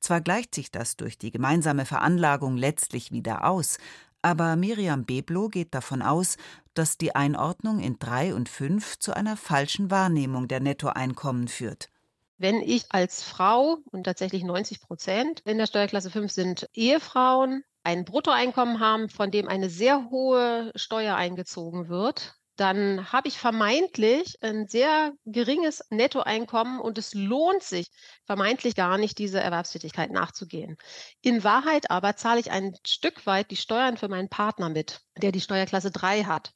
Zwar 0.00 0.20
gleicht 0.20 0.54
sich 0.54 0.70
das 0.70 0.96
durch 0.96 1.18
die 1.18 1.30
gemeinsame 1.30 1.86
Veranlagung 1.86 2.56
letztlich 2.56 3.12
wieder 3.12 3.44
aus, 3.44 3.78
aber 4.22 4.56
Miriam 4.56 5.04
Beblo 5.04 5.48
geht 5.48 5.74
davon 5.74 6.02
aus, 6.02 6.36
dass 6.74 6.98
die 6.98 7.14
Einordnung 7.14 7.80
in 7.80 7.98
3 7.98 8.34
und 8.34 8.48
5 8.48 8.98
zu 8.98 9.14
einer 9.14 9.36
falschen 9.36 9.90
Wahrnehmung 9.90 10.48
der 10.48 10.60
Nettoeinkommen 10.60 11.48
führt. 11.48 11.90
Wenn 12.38 12.60
ich 12.60 12.86
als 12.90 13.22
Frau, 13.22 13.78
und 13.92 14.04
tatsächlich 14.04 14.44
90 14.44 14.80
Prozent 14.82 15.40
in 15.44 15.58
der 15.58 15.66
Steuerklasse 15.66 16.10
5 16.10 16.30
sind 16.30 16.68
Ehefrauen, 16.74 17.64
ein 17.82 18.04
Bruttoeinkommen 18.04 18.80
haben, 18.80 19.08
von 19.08 19.30
dem 19.30 19.48
eine 19.48 19.70
sehr 19.70 20.10
hohe 20.10 20.72
Steuer 20.74 21.14
eingezogen 21.14 21.88
wird, 21.88 22.34
dann 22.56 23.12
habe 23.12 23.28
ich 23.28 23.38
vermeintlich 23.38 24.42
ein 24.42 24.66
sehr 24.66 25.12
geringes 25.26 25.84
Nettoeinkommen 25.90 26.80
und 26.80 26.98
es 26.98 27.14
lohnt 27.14 27.62
sich 27.62 27.90
vermeintlich 28.24 28.74
gar 28.74 28.98
nicht, 28.98 29.18
diese 29.18 29.40
Erwerbstätigkeit 29.40 30.10
nachzugehen. 30.10 30.76
In 31.20 31.44
Wahrheit 31.44 31.90
aber 31.90 32.16
zahle 32.16 32.40
ich 32.40 32.50
ein 32.50 32.74
Stück 32.86 33.26
weit 33.26 33.50
die 33.50 33.56
Steuern 33.56 33.96
für 33.96 34.08
meinen 34.08 34.28
Partner 34.28 34.70
mit, 34.70 35.02
der 35.16 35.32
die 35.32 35.40
Steuerklasse 35.40 35.90
3 35.90 36.24
hat. 36.24 36.52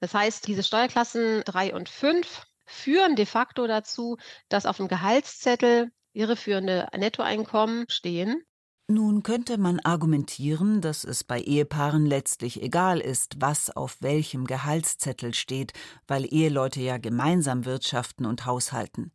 Das 0.00 0.14
heißt, 0.14 0.46
diese 0.46 0.62
Steuerklassen 0.62 1.42
3 1.44 1.74
und 1.74 1.88
5 1.88 2.46
führen 2.66 3.16
de 3.16 3.26
facto 3.26 3.66
dazu, 3.66 4.18
dass 4.48 4.66
auf 4.66 4.76
dem 4.76 4.88
Gehaltszettel 4.88 5.90
irreführende 6.12 6.88
Nettoeinkommen 6.96 7.86
stehen 7.88 8.44
nun 8.90 9.22
könnte 9.22 9.56
man 9.56 9.80
argumentieren, 9.80 10.80
dass 10.80 11.04
es 11.04 11.24
bei 11.24 11.40
Ehepaaren 11.40 12.06
letztlich 12.06 12.62
egal 12.62 13.00
ist, 13.00 13.36
was 13.40 13.70
auf 13.70 13.96
welchem 14.00 14.46
Gehaltszettel 14.46 15.34
steht, 15.34 15.72
weil 16.06 16.26
Eheleute 16.32 16.80
ja 16.80 16.98
gemeinsam 16.98 17.64
wirtschaften 17.64 18.26
und 18.26 18.46
haushalten. 18.46 19.12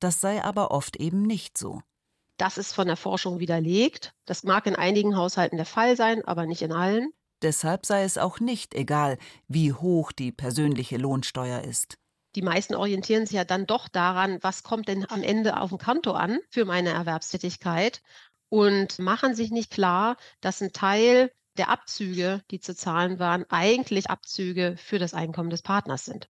Das 0.00 0.20
sei 0.20 0.44
aber 0.44 0.70
oft 0.70 0.96
eben 0.96 1.22
nicht 1.22 1.56
so. 1.56 1.82
Das 2.36 2.58
ist 2.58 2.72
von 2.72 2.88
der 2.88 2.96
Forschung 2.96 3.38
widerlegt. 3.38 4.12
Das 4.24 4.42
mag 4.42 4.66
in 4.66 4.76
einigen 4.76 5.16
Haushalten 5.16 5.56
der 5.56 5.66
Fall 5.66 5.96
sein, 5.96 6.24
aber 6.24 6.46
nicht 6.46 6.62
in 6.62 6.72
allen. 6.72 7.12
Deshalb 7.42 7.86
sei 7.86 8.04
es 8.04 8.18
auch 8.18 8.40
nicht 8.40 8.74
egal, 8.74 9.18
wie 9.48 9.72
hoch 9.72 10.12
die 10.12 10.32
persönliche 10.32 10.96
Lohnsteuer 10.96 11.62
ist. 11.62 11.98
Die 12.34 12.42
meisten 12.42 12.74
orientieren 12.74 13.26
sich 13.26 13.36
ja 13.36 13.44
dann 13.44 13.66
doch 13.66 13.86
daran, 13.86 14.38
was 14.40 14.64
kommt 14.64 14.88
denn 14.88 15.08
am 15.08 15.22
Ende 15.22 15.60
auf 15.60 15.70
dem 15.70 15.78
Konto 15.78 16.12
an 16.12 16.40
für 16.50 16.64
meine 16.64 16.90
Erwerbstätigkeit 16.90 18.02
und 18.48 18.98
machen 18.98 19.34
sich 19.34 19.50
nicht 19.50 19.70
klar, 19.70 20.16
dass 20.40 20.62
ein 20.62 20.72
Teil 20.72 21.30
der 21.56 21.68
Abzüge, 21.68 22.42
die 22.50 22.60
zu 22.60 22.74
zahlen 22.74 23.18
waren, 23.18 23.44
eigentlich 23.48 24.10
Abzüge 24.10 24.74
für 24.76 24.98
das 24.98 25.14
Einkommen 25.14 25.50
des 25.50 25.62
Partners 25.62 26.04
sind. 26.04 26.28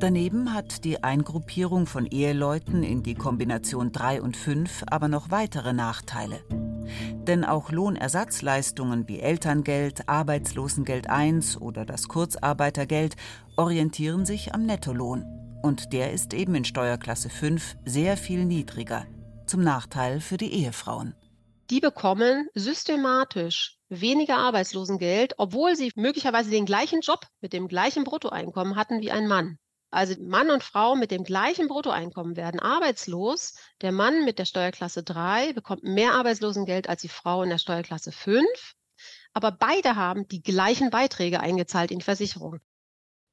Daneben 0.00 0.54
hat 0.54 0.84
die 0.84 1.02
Eingruppierung 1.02 1.86
von 1.86 2.06
Eheleuten 2.06 2.84
in 2.84 3.02
die 3.02 3.16
Kombination 3.16 3.90
3 3.90 4.22
und 4.22 4.36
5 4.36 4.84
aber 4.88 5.08
noch 5.08 5.32
weitere 5.32 5.72
Nachteile. 5.72 6.40
Denn 7.26 7.44
auch 7.44 7.72
Lohnersatzleistungen 7.72 9.08
wie 9.08 9.18
Elterngeld, 9.18 10.08
Arbeitslosengeld 10.08 11.10
1 11.10 11.60
oder 11.60 11.84
das 11.84 12.06
Kurzarbeitergeld 12.06 13.16
orientieren 13.56 14.24
sich 14.24 14.54
am 14.54 14.66
Nettolohn. 14.66 15.24
Und 15.62 15.92
der 15.92 16.12
ist 16.12 16.32
eben 16.32 16.54
in 16.54 16.64
Steuerklasse 16.64 17.28
5 17.28 17.76
sehr 17.84 18.16
viel 18.16 18.44
niedriger 18.44 19.04
zum 19.48 19.62
Nachteil 19.62 20.20
für 20.20 20.36
die 20.36 20.52
Ehefrauen. 20.52 21.14
Die 21.70 21.80
bekommen 21.80 22.48
systematisch 22.54 23.78
weniger 23.88 24.36
Arbeitslosengeld, 24.36 25.34
obwohl 25.38 25.76
sie 25.76 25.92
möglicherweise 25.96 26.50
den 26.50 26.66
gleichen 26.66 27.00
Job 27.00 27.26
mit 27.40 27.52
dem 27.52 27.68
gleichen 27.68 28.04
Bruttoeinkommen 28.04 28.76
hatten 28.76 29.00
wie 29.00 29.10
ein 29.10 29.26
Mann. 29.26 29.58
Also 29.90 30.14
Mann 30.20 30.50
und 30.50 30.62
Frau 30.62 30.96
mit 30.96 31.10
dem 31.10 31.24
gleichen 31.24 31.68
Bruttoeinkommen 31.68 32.36
werden 32.36 32.60
arbeitslos. 32.60 33.54
Der 33.80 33.92
Mann 33.92 34.24
mit 34.24 34.38
der 34.38 34.44
Steuerklasse 34.44 35.02
3 35.02 35.54
bekommt 35.54 35.82
mehr 35.82 36.14
Arbeitslosengeld 36.14 36.88
als 36.88 37.02
die 37.02 37.08
Frau 37.08 37.42
in 37.42 37.50
der 37.50 37.58
Steuerklasse 37.58 38.12
5. 38.12 38.46
Aber 39.32 39.52
beide 39.52 39.96
haben 39.96 40.28
die 40.28 40.42
gleichen 40.42 40.90
Beiträge 40.90 41.40
eingezahlt 41.40 41.90
in 41.90 42.00
die 42.00 42.04
Versicherung. 42.04 42.60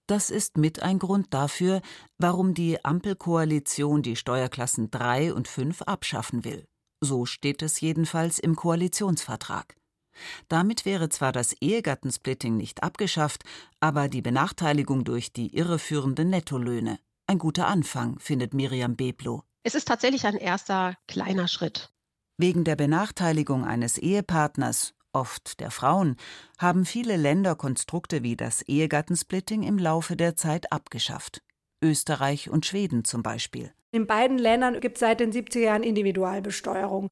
Das 0.07 0.29
ist 0.29 0.57
mit 0.57 0.83
ein 0.83 0.99
Grund 0.99 1.33
dafür, 1.33 1.81
warum 2.17 2.53
die 2.53 2.83
Ampelkoalition 2.85 4.03
die 4.03 4.15
Steuerklassen 4.15 4.91
3 4.91 5.33
und 5.33 5.47
5 5.47 5.81
abschaffen 5.83 6.45
will. 6.45 6.65
So 7.01 7.25
steht 7.25 7.61
es 7.61 7.81
jedenfalls 7.81 8.39
im 8.39 8.55
Koalitionsvertrag. 8.55 9.75
Damit 10.47 10.85
wäre 10.85 11.09
zwar 11.09 11.31
das 11.31 11.53
Ehegattensplitting 11.59 12.55
nicht 12.55 12.83
abgeschafft, 12.83 13.43
aber 13.79 14.07
die 14.07 14.21
Benachteiligung 14.21 15.03
durch 15.03 15.33
die 15.33 15.55
irreführenden 15.55 16.29
Nettolöhne. 16.29 16.99
Ein 17.27 17.39
guter 17.39 17.67
Anfang, 17.67 18.19
findet 18.19 18.53
Miriam 18.53 18.95
Beblo. 18.95 19.43
Es 19.63 19.75
ist 19.75 19.87
tatsächlich 19.87 20.25
ein 20.25 20.37
erster 20.37 20.95
kleiner 21.07 21.47
Schritt. 21.47 21.91
Wegen 22.37 22.63
der 22.63 22.75
Benachteiligung 22.75 23.65
eines 23.65 23.97
Ehepartners, 23.97 24.93
oft 25.15 25.59
der 25.59 25.71
Frauen, 25.71 26.17
haben 26.57 26.85
viele 26.85 27.17
Länder 27.17 27.55
Konstrukte 27.55 28.21
wie 28.21 28.35
das 28.35 28.61
Ehegattensplitting 28.61 29.63
im 29.63 29.77
Laufe 29.77 30.15
der 30.15 30.35
Zeit 30.35 30.71
abgeschafft. 30.71 31.41
Österreich 31.81 32.49
und 32.49 32.65
Schweden 32.65 33.03
zum 33.05 33.23
Beispiel. 33.23 33.71
In 33.91 34.07
beiden 34.07 34.37
Ländern 34.37 34.81
gibt 34.81 34.97
es 34.97 34.99
seit 34.99 35.19
den 35.19 35.31
70er 35.31 35.59
Jahren 35.59 35.83
Individualbesteuerung. 35.83 37.07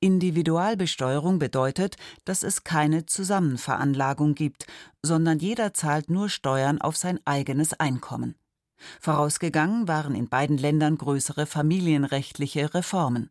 Individualbesteuerung 0.00 1.38
bedeutet, 1.38 1.96
dass 2.24 2.42
es 2.42 2.64
keine 2.64 3.06
Zusammenveranlagung 3.06 4.34
gibt, 4.34 4.66
sondern 5.02 5.38
jeder 5.38 5.72
zahlt 5.72 6.10
nur 6.10 6.28
Steuern 6.28 6.80
auf 6.80 6.96
sein 6.96 7.20
eigenes 7.24 7.72
Einkommen. 7.72 8.34
Vorausgegangen 9.00 9.88
waren 9.88 10.14
in 10.14 10.28
beiden 10.28 10.58
Ländern 10.58 10.98
größere 10.98 11.46
familienrechtliche 11.46 12.74
Reformen. 12.74 13.30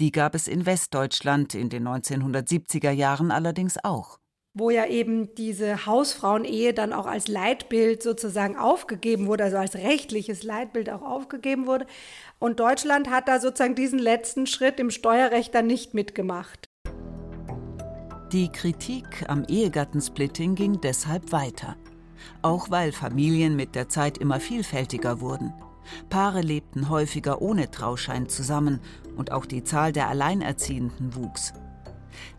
Die 0.00 0.12
gab 0.12 0.34
es 0.34 0.48
in 0.48 0.66
Westdeutschland 0.66 1.54
in 1.54 1.68
den 1.68 1.86
1970er 1.86 2.90
Jahren 2.90 3.30
allerdings 3.30 3.82
auch 3.82 4.18
wo 4.54 4.68
ja 4.68 4.86
eben 4.86 5.34
diese 5.34 5.86
Hausfrauenehe 5.86 6.74
dann 6.74 6.92
auch 6.92 7.06
als 7.06 7.28
Leitbild 7.28 8.02
sozusagen 8.02 8.56
aufgegeben 8.56 9.26
wurde, 9.26 9.44
also 9.44 9.56
als 9.56 9.74
rechtliches 9.76 10.42
Leitbild 10.42 10.90
auch 10.90 11.02
aufgegeben 11.02 11.66
wurde. 11.66 11.86
Und 12.38 12.60
Deutschland 12.60 13.08
hat 13.08 13.28
da 13.28 13.40
sozusagen 13.40 13.74
diesen 13.74 13.98
letzten 13.98 14.46
Schritt 14.46 14.78
im 14.78 14.90
Steuerrecht 14.90 15.54
dann 15.54 15.66
nicht 15.66 15.94
mitgemacht. 15.94 16.68
Die 18.32 18.50
Kritik 18.50 19.24
am 19.28 19.44
Ehegattensplitting 19.44 20.54
ging 20.54 20.80
deshalb 20.80 21.32
weiter. 21.32 21.76
Auch 22.42 22.70
weil 22.70 22.92
Familien 22.92 23.56
mit 23.56 23.74
der 23.74 23.88
Zeit 23.88 24.18
immer 24.18 24.38
vielfältiger 24.38 25.20
wurden. 25.20 25.52
Paare 26.08 26.40
lebten 26.40 26.88
häufiger 26.88 27.42
ohne 27.42 27.70
Trauschein 27.70 28.28
zusammen 28.28 28.80
und 29.16 29.32
auch 29.32 29.46
die 29.46 29.64
Zahl 29.64 29.92
der 29.92 30.08
Alleinerziehenden 30.08 31.14
wuchs. 31.14 31.52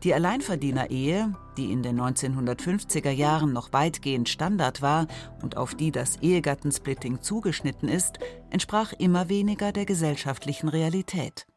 Die 0.03 0.13
Alleinverdienerehe, 0.13 1.33
die 1.57 1.71
in 1.71 1.83
den 1.83 1.99
1950er 1.99 3.09
Jahren 3.09 3.53
noch 3.53 3.73
weitgehend 3.73 4.29
Standard 4.29 4.81
war 4.81 5.07
und 5.41 5.57
auf 5.57 5.75
die 5.75 5.91
das 5.91 6.17
Ehegattensplitting 6.17 7.21
zugeschnitten 7.21 7.89
ist, 7.89 8.19
entsprach 8.49 8.93
immer 8.93 9.29
weniger 9.29 9.71
der 9.71 9.85
gesellschaftlichen 9.85 10.69
Realität. 10.69 11.47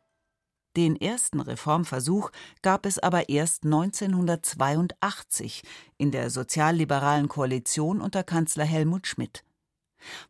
Den 0.77 1.01
ersten 1.01 1.41
Reformversuch 1.41 2.31
gab 2.61 2.85
es 2.85 2.99
aber 2.99 3.31
erst 3.31 3.65
1982 3.65 5.63
in 5.97 6.11
der 6.11 6.29
sozialliberalen 6.29 7.29
Koalition 7.29 8.03
unter 8.03 8.23
Kanzler 8.23 8.65
Helmut 8.65 9.07
Schmidt 9.07 9.46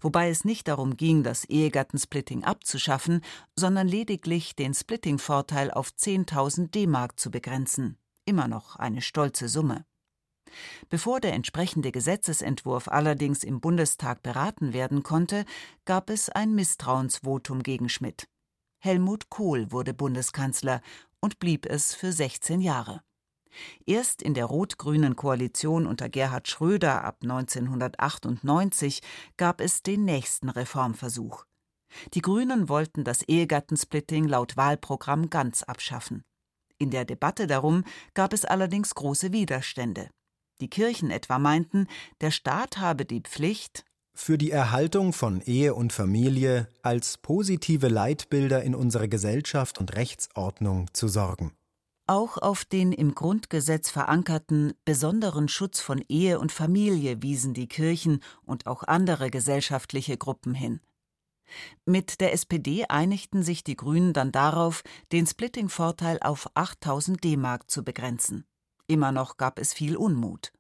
wobei 0.01 0.31
es 0.31 0.45
nicht 0.45 0.69
darum 0.69 0.97
ging, 0.97 1.23
das 1.23 1.45
Ehegattensplitting 1.45 2.45
abzuschaffen, 2.45 3.23
sondern 3.55 3.89
lediglich 3.89 4.55
den 4.55 4.75
Splitting-Vorteil 4.75 5.71
auf 5.71 5.91
10.000 5.91 6.71
D-Mark 6.71 7.19
zu 7.19 7.31
begrenzen. 7.31 7.99
Immer 8.25 8.49
noch 8.49 8.77
eine 8.77 9.03
stolze 9.03 9.49
Summe. 9.49 9.85
Bevor 10.89 11.21
der 11.21 11.35
entsprechende 11.35 11.93
Gesetzesentwurf 11.93 12.89
allerdings 12.89 13.45
im 13.45 13.61
Bundestag 13.61 14.23
beraten 14.23 14.73
werden 14.73 15.03
konnte, 15.03 15.45
gab 15.85 16.11
es 16.11 16.29
ein 16.29 16.55
Misstrauensvotum 16.55 17.63
gegen 17.63 17.89
Schmidt. 17.89 18.29
Helmut 18.79 19.31
Kohl 19.31 19.73
wurde 19.73 19.95
Bundeskanzler 19.95 20.81
und 21.21 21.39
blieb 21.39 21.67
es 21.67 21.95
für 21.95 22.13
16 22.13 22.61
Jahre. 22.61 23.03
Erst 23.87 24.23
in 24.23 24.35
der 24.35 24.47
rot-grünen 24.47 25.17
Koalition 25.17 25.87
unter 25.87 26.09
Gerhard 26.09 26.49
Schröder 26.49 27.05
ab 27.05 27.19
1998 27.23 29.01
gab 29.37 29.61
es 29.61 29.83
den 29.83 30.05
nächsten 30.05 30.49
Reformversuch. 30.49 31.45
Die 32.15 32.23
Grünen 32.23 32.69
wollten 32.69 33.05
das 33.05 33.23
Ehegattensplitting 33.23 34.27
laut 34.27 34.57
Wahlprogramm 34.57 35.31
ganz 35.31 35.63
abschaffen. 35.63 36.25
In 36.79 36.91
der 36.91 37.05
Debatte 37.05 37.47
darum 37.47 37.85
gab 38.15 38.33
es 38.33 38.45
allerdings 38.45 38.95
große 38.95 39.33
Widerstände. 39.33 40.11
Die 40.61 40.69
Kirchen 40.69 41.11
etwa 41.11 41.39
meinten, 41.39 41.87
der 42.21 42.31
Staat 42.31 42.79
habe 42.79 43.05
die 43.05 43.21
Pflicht, 43.21 43.85
für 44.19 44.39
die 44.39 44.51
Erhaltung 44.51 45.13
von 45.13 45.43
Ehe 45.43 45.75
und 45.75 45.93
Familie 45.93 46.69
als 46.81 47.19
positive 47.19 47.89
Leitbilder 47.89 48.63
in 48.63 48.75
unserer 48.75 49.09
Gesellschaft 49.09 49.79
und 49.79 49.95
Rechtsordnung 49.95 50.89
zu 50.95 51.07
sorgen. 51.07 51.53
Auch 52.09 52.39
auf 52.39 52.65
den 52.65 52.93
im 52.93 53.17
Grundgesetz 53.17 53.91
verankerten 53.91 54.75
besonderen 54.85 55.49
Schutz 55.49 55.81
von 55.81 56.05
Ehe 56.09 56.39
und 56.39 56.53
Familie 56.53 57.21
wiesen 57.21 57.53
die 57.53 57.67
Kirchen 57.67 58.23
und 58.45 58.67
auch 58.67 58.85
andere 58.85 59.31
gesellschaftliche 59.31 60.17
Gruppen 60.17 60.55
hin. 60.55 60.81
Mit 61.85 62.21
der 62.21 62.33
SPD 62.33 62.85
einigten 62.87 63.43
sich 63.43 63.65
die 63.65 63.77
Grünen 63.77 64.13
dann 64.13 64.31
darauf, 64.31 64.83
den 65.11 65.27
Splitting-Vorteil 65.27 66.19
auf 66.21 66.49
8000 66.55 67.23
D-Mark 67.23 67.71
zu 67.71 67.85
begrenzen. 67.85 68.45
Immer 68.87 69.11
noch 69.11 69.37
gab 69.37 69.59
es 69.59 69.73
viel 69.73 69.97
Unmut. 69.97 70.53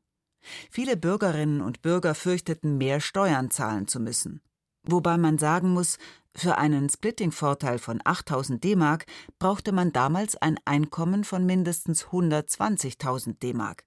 Viele 0.70 0.96
Bürgerinnen 0.96 1.60
und 1.60 1.82
Bürger 1.82 2.14
fürchteten, 2.14 2.76
mehr 2.76 3.00
Steuern 3.00 3.50
zahlen 3.50 3.86
zu 3.86 4.00
müssen. 4.00 4.40
Wobei 4.82 5.16
man 5.16 5.38
sagen 5.38 5.70
muss, 5.70 5.98
für 6.36 6.58
einen 6.58 6.90
Splitting-Vorteil 6.90 7.78
von 7.78 8.00
8000 8.04 8.62
D-Mark 8.62 9.06
brauchte 9.38 9.72
man 9.72 9.92
damals 9.92 10.36
ein 10.36 10.58
Einkommen 10.66 11.24
von 11.24 11.46
mindestens 11.46 12.06
120.000 12.06 13.38
D-Mark. 13.38 13.86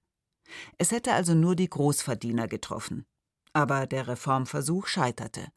Es 0.76 0.90
hätte 0.90 1.12
also 1.12 1.34
nur 1.34 1.54
die 1.54 1.70
Großverdiener 1.70 2.48
getroffen. 2.48 3.06
Aber 3.52 3.86
der 3.86 4.08
Reformversuch 4.08 4.88
scheiterte. 4.88 5.48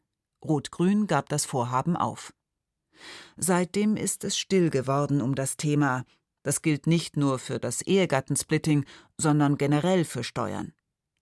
Rot-Grün 0.44 1.06
gab 1.06 1.28
das 1.28 1.44
Vorhaben 1.44 1.96
auf. 1.96 2.32
Seitdem 3.36 3.96
ist 3.96 4.22
es 4.22 4.36
still 4.36 4.70
geworden 4.70 5.20
um 5.20 5.34
das 5.34 5.56
Thema. 5.56 6.04
Das 6.44 6.62
gilt 6.62 6.86
nicht 6.86 7.16
nur 7.16 7.38
für 7.38 7.58
das 7.58 7.82
Ehegattensplitting, 7.82 8.84
sondern 9.18 9.56
generell 9.56 10.04
für 10.04 10.22
Steuern. 10.22 10.72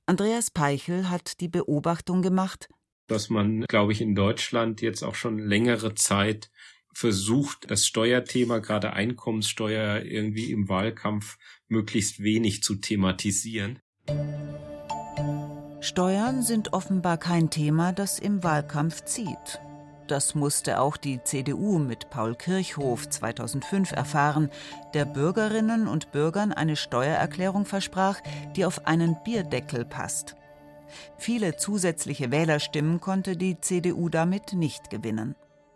Andreas 0.04 0.50
Peichel 0.50 1.08
hat 1.08 1.40
die 1.40 1.48
Beobachtung 1.48 2.20
gemacht, 2.22 2.68
dass 3.06 3.30
man, 3.30 3.64
glaube 3.68 3.92
ich, 3.92 4.00
in 4.00 4.14
Deutschland 4.14 4.80
jetzt 4.80 5.02
auch 5.02 5.14
schon 5.14 5.38
längere 5.38 5.94
Zeit 5.94 6.50
versucht, 6.94 7.70
das 7.70 7.86
Steuerthema, 7.86 8.58
gerade 8.58 8.92
Einkommenssteuer, 8.92 10.02
irgendwie 10.02 10.50
im 10.50 10.68
Wahlkampf 10.68 11.38
möglichst 11.68 12.22
wenig 12.22 12.62
zu 12.62 12.76
thematisieren. 12.76 13.80
Steuern 15.80 16.42
sind 16.42 16.72
offenbar 16.72 17.18
kein 17.18 17.50
Thema, 17.50 17.92
das 17.92 18.18
im 18.18 18.44
Wahlkampf 18.44 19.04
zieht. 19.04 19.60
Das 20.06 20.34
musste 20.34 20.80
auch 20.80 20.96
die 20.96 21.22
CDU 21.24 21.78
mit 21.78 22.10
Paul 22.10 22.34
Kirchhoff 22.34 23.08
2005 23.08 23.92
erfahren, 23.92 24.50
der 24.94 25.06
Bürgerinnen 25.06 25.88
und 25.88 26.12
Bürgern 26.12 26.52
eine 26.52 26.76
Steuererklärung 26.76 27.64
versprach, 27.64 28.20
die 28.54 28.64
auf 28.64 28.86
einen 28.86 29.16
Bierdeckel 29.24 29.84
passt. 29.84 30.36
Viele 31.18 31.56
zusätzliche 31.56 32.30
Wählerstimmen 32.30 33.00
konnte 33.00 33.36
die 33.36 33.60
CDU 33.60 34.08
damit 34.08 34.52
nicht 34.52 34.90
gewinnen. 34.90 35.34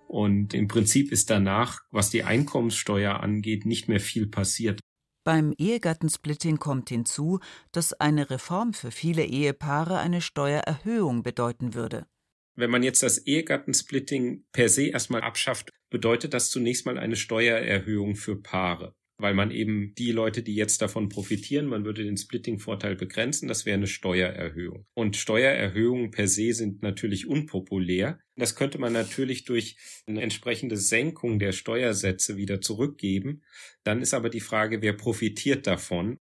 Und 0.09 0.55
im 0.55 0.68
Prinzip 0.68 1.12
ist 1.12 1.31
danach, 1.31 1.81
was 1.90 2.11
die 2.11 2.22
Einkommenssteuer 2.22 3.20
angeht, 3.20 3.66
nicht 3.66 3.88
mehr 3.88 4.00
viel 4.00 4.29
passiert. 4.29 4.81
Beim 5.24 5.52
Ehegattensplitting 5.59 6.59
kommt 6.59 6.88
hinzu, 6.88 7.40
dass 7.72 7.92
eine 7.92 8.31
Reform 8.31 8.72
für 8.72 8.92
viele 8.92 9.24
Ehepaare 9.24 9.98
eine 9.98 10.20
Steuererhöhung 10.20 11.24
bedeuten 11.24 11.74
würde. 11.74 12.07
Wenn 12.55 12.70
man 12.70 12.83
jetzt 12.83 13.02
das 13.02 13.18
Ehegattensplitting 13.18 14.46
per 14.52 14.68
se 14.68 14.87
erstmal 14.87 15.22
abschafft, 15.22 15.70
bedeutet 15.90 16.33
das 16.33 16.50
zunächst 16.50 16.87
mal 16.87 16.96
eine 16.96 17.16
Steuererhöhung 17.16 18.14
für 18.16 18.40
Paare 18.40 18.94
weil 19.18 19.35
man 19.35 19.50
eben 19.50 19.94
die 19.94 20.12
Leute, 20.12 20.42
die 20.42 20.55
jetzt 20.55 20.83
davon 20.83 21.09
profitieren, 21.09 21.66
man 21.66 21.85
würde 21.85 22.05
den 22.05 22.16
Splitting-Vorteil 22.16 22.96
begrenzen, 22.96 23.48
das 23.48 23.64
wäre 23.64 23.76
eine 23.76 23.87
Steuererhöhung. 23.87 24.87
Und 24.94 25.16
Steuererhöhungen 25.16 26.11
per 26.11 26.29
se 26.29 26.52
sind 26.52 26.83
natürlich 26.83 27.26
unpopulär. 27.26 28.18
Das 28.37 28.57
könnte 28.57 28.79
man 28.79 28.92
natürlich 28.92 29.44
durch 29.44 29.76
eine 30.07 30.20
entsprechende 30.20 30.76
Senkung 30.76 31.38
der 31.38 31.52
Steuersätze 31.52 32.37
wieder 32.37 32.61
zurückgeben. 32.61 33.42
Dann 33.85 34.02
ist 34.02 34.12
aber 34.12 34.29
die 34.29 34.40
Frage, 34.40 34.83
wer 34.83 34.92
profitiert 34.92 35.66
davon? 35.66 36.18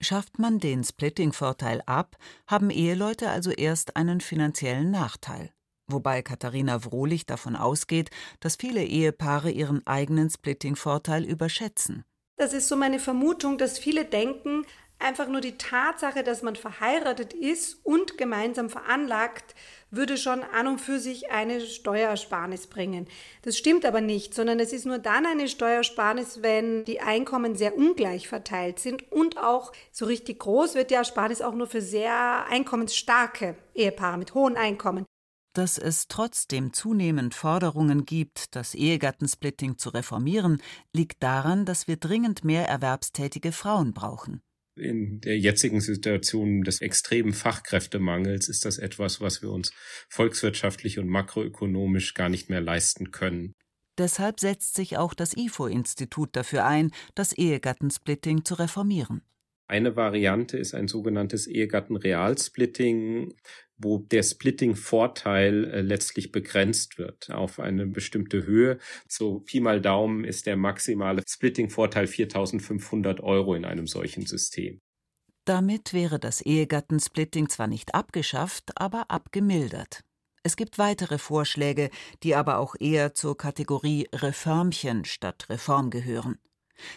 Schafft 0.00 0.38
man 0.38 0.60
den 0.60 0.84
Splitting-Vorteil 0.84 1.82
ab, 1.84 2.16
haben 2.46 2.70
Eheleute 2.70 3.30
also 3.30 3.50
erst 3.50 3.96
einen 3.96 4.20
finanziellen 4.20 4.90
Nachteil. 4.90 5.50
wobei 5.90 6.20
Katharina 6.22 6.84
Wrohlich 6.84 7.24
davon 7.24 7.56
ausgeht, 7.56 8.10
dass 8.40 8.56
viele 8.56 8.84
Ehepaare 8.84 9.50
ihren 9.50 9.86
eigenen 9.86 10.28
Splitting-Vorteil 10.28 11.24
überschätzen. 11.24 12.04
Das 12.38 12.52
ist 12.52 12.68
so 12.68 12.76
meine 12.76 13.00
Vermutung, 13.00 13.58
dass 13.58 13.80
viele 13.80 14.04
denken, 14.04 14.64
einfach 15.00 15.26
nur 15.26 15.40
die 15.40 15.58
Tatsache, 15.58 16.22
dass 16.22 16.42
man 16.42 16.54
verheiratet 16.54 17.32
ist 17.32 17.84
und 17.84 18.16
gemeinsam 18.16 18.70
veranlagt, 18.70 19.56
würde 19.90 20.16
schon 20.16 20.44
an 20.44 20.68
und 20.68 20.80
für 20.80 21.00
sich 21.00 21.32
eine 21.32 21.60
Steuersparnis 21.60 22.68
bringen. 22.68 23.08
Das 23.42 23.58
stimmt 23.58 23.84
aber 23.84 24.00
nicht, 24.00 24.34
sondern 24.34 24.60
es 24.60 24.72
ist 24.72 24.86
nur 24.86 24.98
dann 24.98 25.26
eine 25.26 25.48
Steuersparnis, 25.48 26.42
wenn 26.42 26.84
die 26.84 27.00
Einkommen 27.00 27.56
sehr 27.56 27.76
ungleich 27.76 28.28
verteilt 28.28 28.78
sind 28.78 29.10
und 29.10 29.36
auch 29.38 29.72
so 29.90 30.06
richtig 30.06 30.38
groß 30.38 30.76
wird 30.76 30.90
die 30.90 30.94
Ersparnis 30.94 31.42
auch 31.42 31.54
nur 31.54 31.66
für 31.66 31.82
sehr 31.82 32.46
einkommensstarke 32.48 33.56
Ehepaare 33.74 34.16
mit 34.16 34.34
hohen 34.34 34.56
Einkommen. 34.56 35.06
Dass 35.58 35.76
es 35.76 36.06
trotzdem 36.06 36.72
zunehmend 36.72 37.34
Forderungen 37.34 38.04
gibt, 38.04 38.54
das 38.54 38.76
Ehegattensplitting 38.76 39.76
zu 39.76 39.88
reformieren, 39.88 40.62
liegt 40.94 41.20
daran, 41.20 41.64
dass 41.64 41.88
wir 41.88 41.96
dringend 41.96 42.44
mehr 42.44 42.68
erwerbstätige 42.68 43.50
Frauen 43.50 43.92
brauchen. 43.92 44.40
In 44.76 45.20
der 45.20 45.36
jetzigen 45.36 45.80
Situation 45.80 46.62
des 46.62 46.80
extremen 46.80 47.32
Fachkräftemangels 47.32 48.48
ist 48.48 48.66
das 48.66 48.78
etwas, 48.78 49.20
was 49.20 49.42
wir 49.42 49.50
uns 49.50 49.72
volkswirtschaftlich 50.08 51.00
und 51.00 51.08
makroökonomisch 51.08 52.14
gar 52.14 52.28
nicht 52.28 52.48
mehr 52.50 52.60
leisten 52.60 53.10
können. 53.10 53.52
Deshalb 53.98 54.38
setzt 54.38 54.76
sich 54.76 54.96
auch 54.96 55.12
das 55.12 55.36
IFO-Institut 55.36 56.36
dafür 56.36 56.66
ein, 56.66 56.92
das 57.16 57.32
Ehegattensplitting 57.32 58.44
zu 58.44 58.54
reformieren. 58.54 59.22
Eine 59.68 59.96
Variante 59.96 60.56
ist 60.56 60.74
ein 60.74 60.88
sogenanntes 60.88 61.46
Ehegatten-Realsplitting, 61.46 63.34
wo 63.76 63.98
der 63.98 64.22
Splitting-Vorteil 64.22 65.64
äh, 65.64 65.80
letztlich 65.82 66.32
begrenzt 66.32 66.98
wird 66.98 67.30
auf 67.30 67.60
eine 67.60 67.86
bestimmte 67.86 68.46
Höhe. 68.46 68.78
So 69.06 69.40
Pi 69.40 69.60
mal 69.60 69.82
Daumen 69.82 70.24
ist 70.24 70.46
der 70.46 70.56
maximale 70.56 71.22
Splitting-Vorteil 71.26 72.06
4.500 72.06 73.20
Euro 73.20 73.54
in 73.54 73.66
einem 73.66 73.86
solchen 73.86 74.24
System. 74.24 74.80
Damit 75.44 75.92
wäre 75.92 76.18
das 76.18 76.40
Ehegattensplitting 76.40 77.50
zwar 77.50 77.66
nicht 77.66 77.94
abgeschafft, 77.94 78.72
aber 78.76 79.10
abgemildert. 79.10 80.02
Es 80.42 80.56
gibt 80.56 80.78
weitere 80.78 81.18
Vorschläge, 81.18 81.90
die 82.22 82.34
aber 82.34 82.58
auch 82.58 82.74
eher 82.78 83.12
zur 83.12 83.36
Kategorie 83.36 84.08
Reformchen 84.14 85.04
statt 85.04 85.46
Reform 85.50 85.90
gehören. 85.90 86.38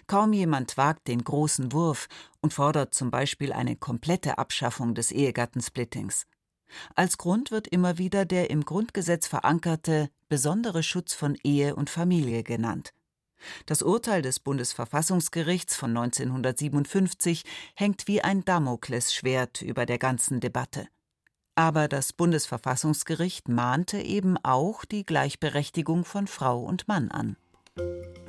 Kaum 0.08 0.34
jemand 0.34 0.78
wagt 0.78 1.08
den 1.08 1.24
großen 1.24 1.72
Wurf 1.72 2.08
und 2.41 2.54
fordert 2.54 2.94
zum 2.94 3.12
Beispiel 3.12 3.54
eine 3.54 3.76
komplette 3.76 4.38
Abschaffung 4.38 4.96
des 4.96 5.12
Ehegattensplittings. 5.12 6.26
Als 6.96 7.17
Grund 7.17 7.52
wird 7.52 7.67
immer 7.67 7.98
wieder 7.98 8.26
der 8.26 8.50
im 8.50 8.63
Grundgesetz 8.63 9.28
verankerte 9.28 10.10
besondere 10.30 10.84
Schutz 10.84 11.13
von 11.13 11.38
Ehe 11.44 11.76
und 11.76 11.89
Familie 11.89 12.44
genannt. 12.44 12.94
Das 13.65 13.82
Urteil 13.82 14.22
des 14.22 14.39
Bundesverfassungsgerichts 14.39 15.76
von 15.76 15.98
1957 15.98 17.44
hängt 17.76 18.08
wie 18.08 18.22
ein 18.22 18.46
Damoklesschwert 18.46 19.62
über 19.62 19.86
der 19.86 19.98
ganzen 19.98 20.39
Debatte. 20.39 20.88
Aber 21.56 21.88
das 21.88 22.13
Bundesverfassungsgericht 22.13 23.50
mahnte 23.50 24.00
eben 24.00 24.38
auch 24.38 24.86
die 24.86 25.06
Gleichberechtigung 25.06 26.06
von 26.06 26.28
Frau 26.28 26.62
und 26.62 26.88
Mann 26.88 27.12
an. 27.12 27.36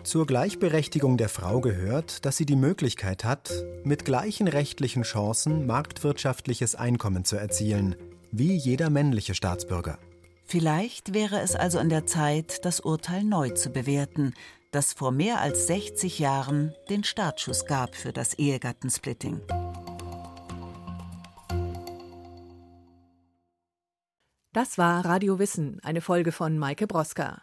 Zur 0.05 0.27
Gleichberechtigung 0.27 1.17
der 1.17 1.29
Frau 1.29 1.61
gehört, 1.61 2.25
dass 2.25 2.37
sie 2.37 2.45
die 2.45 2.57
Möglichkeit 2.57 3.25
hat, 3.25 3.53
mit 3.85 4.05
gleichen 4.05 4.49
rechtlichen 4.49 5.05
Chancen 5.05 5.65
marktwirtschaftliches 5.67 6.75
Einkommen 6.75 7.25
zu 7.25 7.37
erzielen, 7.37 7.95
wie 8.33 8.57
jeder 8.57 8.91
männliche 8.91 9.35
Staatsbürger. 9.35 9.99
Vielleicht 10.45 11.15
wäre 11.15 11.41
es 11.41 11.55
also 11.55 11.79
an 11.79 11.89
der 11.89 12.05
Zeit, 12.05 12.65
das 12.65 12.81
Urteil 12.81 13.23
neu 13.23 13.51
zu 13.51 13.71
bewerten, 13.71 14.35
das 14.73 14.93
vor 14.93 15.13
mehr 15.13 15.41
als 15.41 15.69
60 15.69 16.19
Jahren 16.19 16.75
den 16.91 17.05
Startschuss 17.05 17.65
gab 17.67 17.95
für 17.95 18.13
das 18.13 18.35
Ehegattensplitting. 18.35 19.41
Das 24.53 24.77
war 24.77 25.05
Radio 25.05 25.39
Wissen, 25.39 25.79
eine 25.83 26.01
Folge 26.01 26.33
von 26.33 26.59
Maike 26.59 26.87
Broska. 26.87 27.41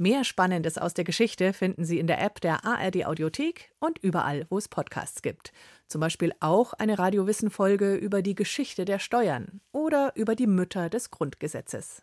Mehr 0.00 0.24
Spannendes 0.24 0.78
aus 0.78 0.94
der 0.94 1.04
Geschichte 1.04 1.52
finden 1.52 1.84
Sie 1.84 1.98
in 1.98 2.06
der 2.06 2.22
App 2.22 2.40
der 2.40 2.64
ARD 2.64 3.04
Audiothek 3.04 3.70
und 3.80 3.98
überall, 3.98 4.46
wo 4.48 4.56
es 4.56 4.66
Podcasts 4.66 5.20
gibt. 5.20 5.52
Zum 5.88 6.00
Beispiel 6.00 6.32
auch 6.40 6.72
eine 6.72 6.98
Radiowissen-Folge 6.98 7.96
über 7.96 8.22
die 8.22 8.34
Geschichte 8.34 8.86
der 8.86 8.98
Steuern 8.98 9.60
oder 9.72 10.12
über 10.14 10.34
die 10.34 10.46
Mütter 10.46 10.88
des 10.88 11.10
Grundgesetzes. 11.10 12.02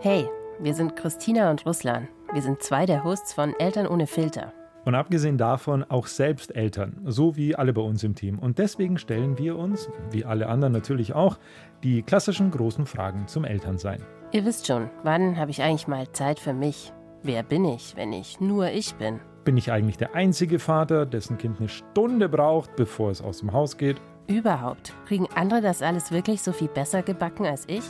Hey, 0.00 0.28
wir 0.60 0.74
sind 0.74 0.94
Christina 0.94 1.50
und 1.50 1.66
Ruslan. 1.66 2.06
Wir 2.32 2.42
sind 2.42 2.62
zwei 2.62 2.86
der 2.86 3.02
Hosts 3.02 3.32
von 3.32 3.52
Eltern 3.58 3.88
ohne 3.88 4.06
Filter. 4.06 4.52
Und 4.84 4.94
abgesehen 4.94 5.36
davon 5.36 5.84
auch 5.84 6.06
selbst 6.06 6.56
Eltern, 6.56 7.02
so 7.04 7.36
wie 7.36 7.54
alle 7.54 7.72
bei 7.72 7.82
uns 7.82 8.02
im 8.02 8.14
Team. 8.14 8.38
Und 8.38 8.58
deswegen 8.58 8.98
stellen 8.98 9.38
wir 9.38 9.56
uns, 9.56 9.90
wie 10.10 10.24
alle 10.24 10.48
anderen 10.48 10.72
natürlich 10.72 11.12
auch, 11.12 11.38
die 11.82 12.02
klassischen 12.02 12.50
großen 12.50 12.86
Fragen 12.86 13.26
zum 13.26 13.44
Elternsein. 13.44 14.02
Ihr 14.32 14.44
wisst 14.44 14.66
schon, 14.66 14.88
wann 15.02 15.36
habe 15.36 15.50
ich 15.50 15.62
eigentlich 15.62 15.88
mal 15.88 16.10
Zeit 16.12 16.38
für 16.38 16.54
mich? 16.54 16.92
Wer 17.22 17.42
bin 17.42 17.64
ich, 17.66 17.94
wenn 17.96 18.12
ich 18.12 18.40
nur 18.40 18.70
ich 18.70 18.94
bin? 18.94 19.20
Bin 19.44 19.56
ich 19.56 19.70
eigentlich 19.70 19.98
der 19.98 20.14
einzige 20.14 20.58
Vater, 20.58 21.04
dessen 21.04 21.36
Kind 21.36 21.58
eine 21.58 21.68
Stunde 21.68 22.28
braucht, 22.28 22.76
bevor 22.76 23.10
es 23.10 23.20
aus 23.20 23.40
dem 23.40 23.52
Haus 23.52 23.76
geht? 23.76 24.00
Überhaupt. 24.28 24.94
Kriegen 25.06 25.26
andere 25.34 25.60
das 25.60 25.82
alles 25.82 26.12
wirklich 26.12 26.40
so 26.40 26.52
viel 26.52 26.68
besser 26.68 27.02
gebacken 27.02 27.44
als 27.44 27.64
ich? 27.66 27.84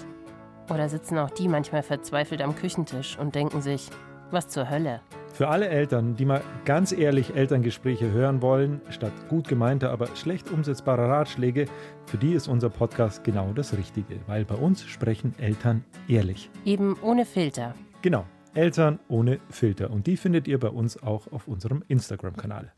Oder 0.70 0.88
sitzen 0.88 1.18
auch 1.18 1.30
die 1.30 1.48
manchmal 1.48 1.82
verzweifelt 1.82 2.42
am 2.42 2.56
Küchentisch 2.56 3.18
und 3.18 3.34
denken 3.34 3.60
sich, 3.60 3.90
was 4.30 4.48
zur 4.48 4.70
Hölle? 4.70 5.00
Für 5.32 5.48
alle 5.48 5.68
Eltern, 5.68 6.16
die 6.16 6.24
mal 6.24 6.42
ganz 6.64 6.92
ehrlich 6.92 7.34
Elterngespräche 7.34 8.10
hören 8.10 8.42
wollen, 8.42 8.80
statt 8.90 9.12
gut 9.28 9.48
gemeinter, 9.48 9.90
aber 9.90 10.08
schlecht 10.16 10.50
umsetzbarer 10.50 11.08
Ratschläge, 11.08 11.66
für 12.06 12.18
die 12.18 12.32
ist 12.32 12.48
unser 12.48 12.68
Podcast 12.68 13.24
genau 13.24 13.52
das 13.52 13.76
Richtige, 13.76 14.16
weil 14.26 14.44
bei 14.44 14.56
uns 14.56 14.82
sprechen 14.84 15.34
Eltern 15.38 15.84
ehrlich. 16.08 16.50
Eben 16.64 16.96
ohne 17.00 17.24
Filter. 17.24 17.74
Genau, 18.02 18.26
Eltern 18.54 18.98
ohne 19.08 19.38
Filter. 19.48 19.90
Und 19.90 20.06
die 20.06 20.16
findet 20.16 20.48
ihr 20.48 20.58
bei 20.58 20.68
uns 20.68 21.02
auch 21.02 21.32
auf 21.32 21.48
unserem 21.48 21.84
Instagram-Kanal. 21.88 22.72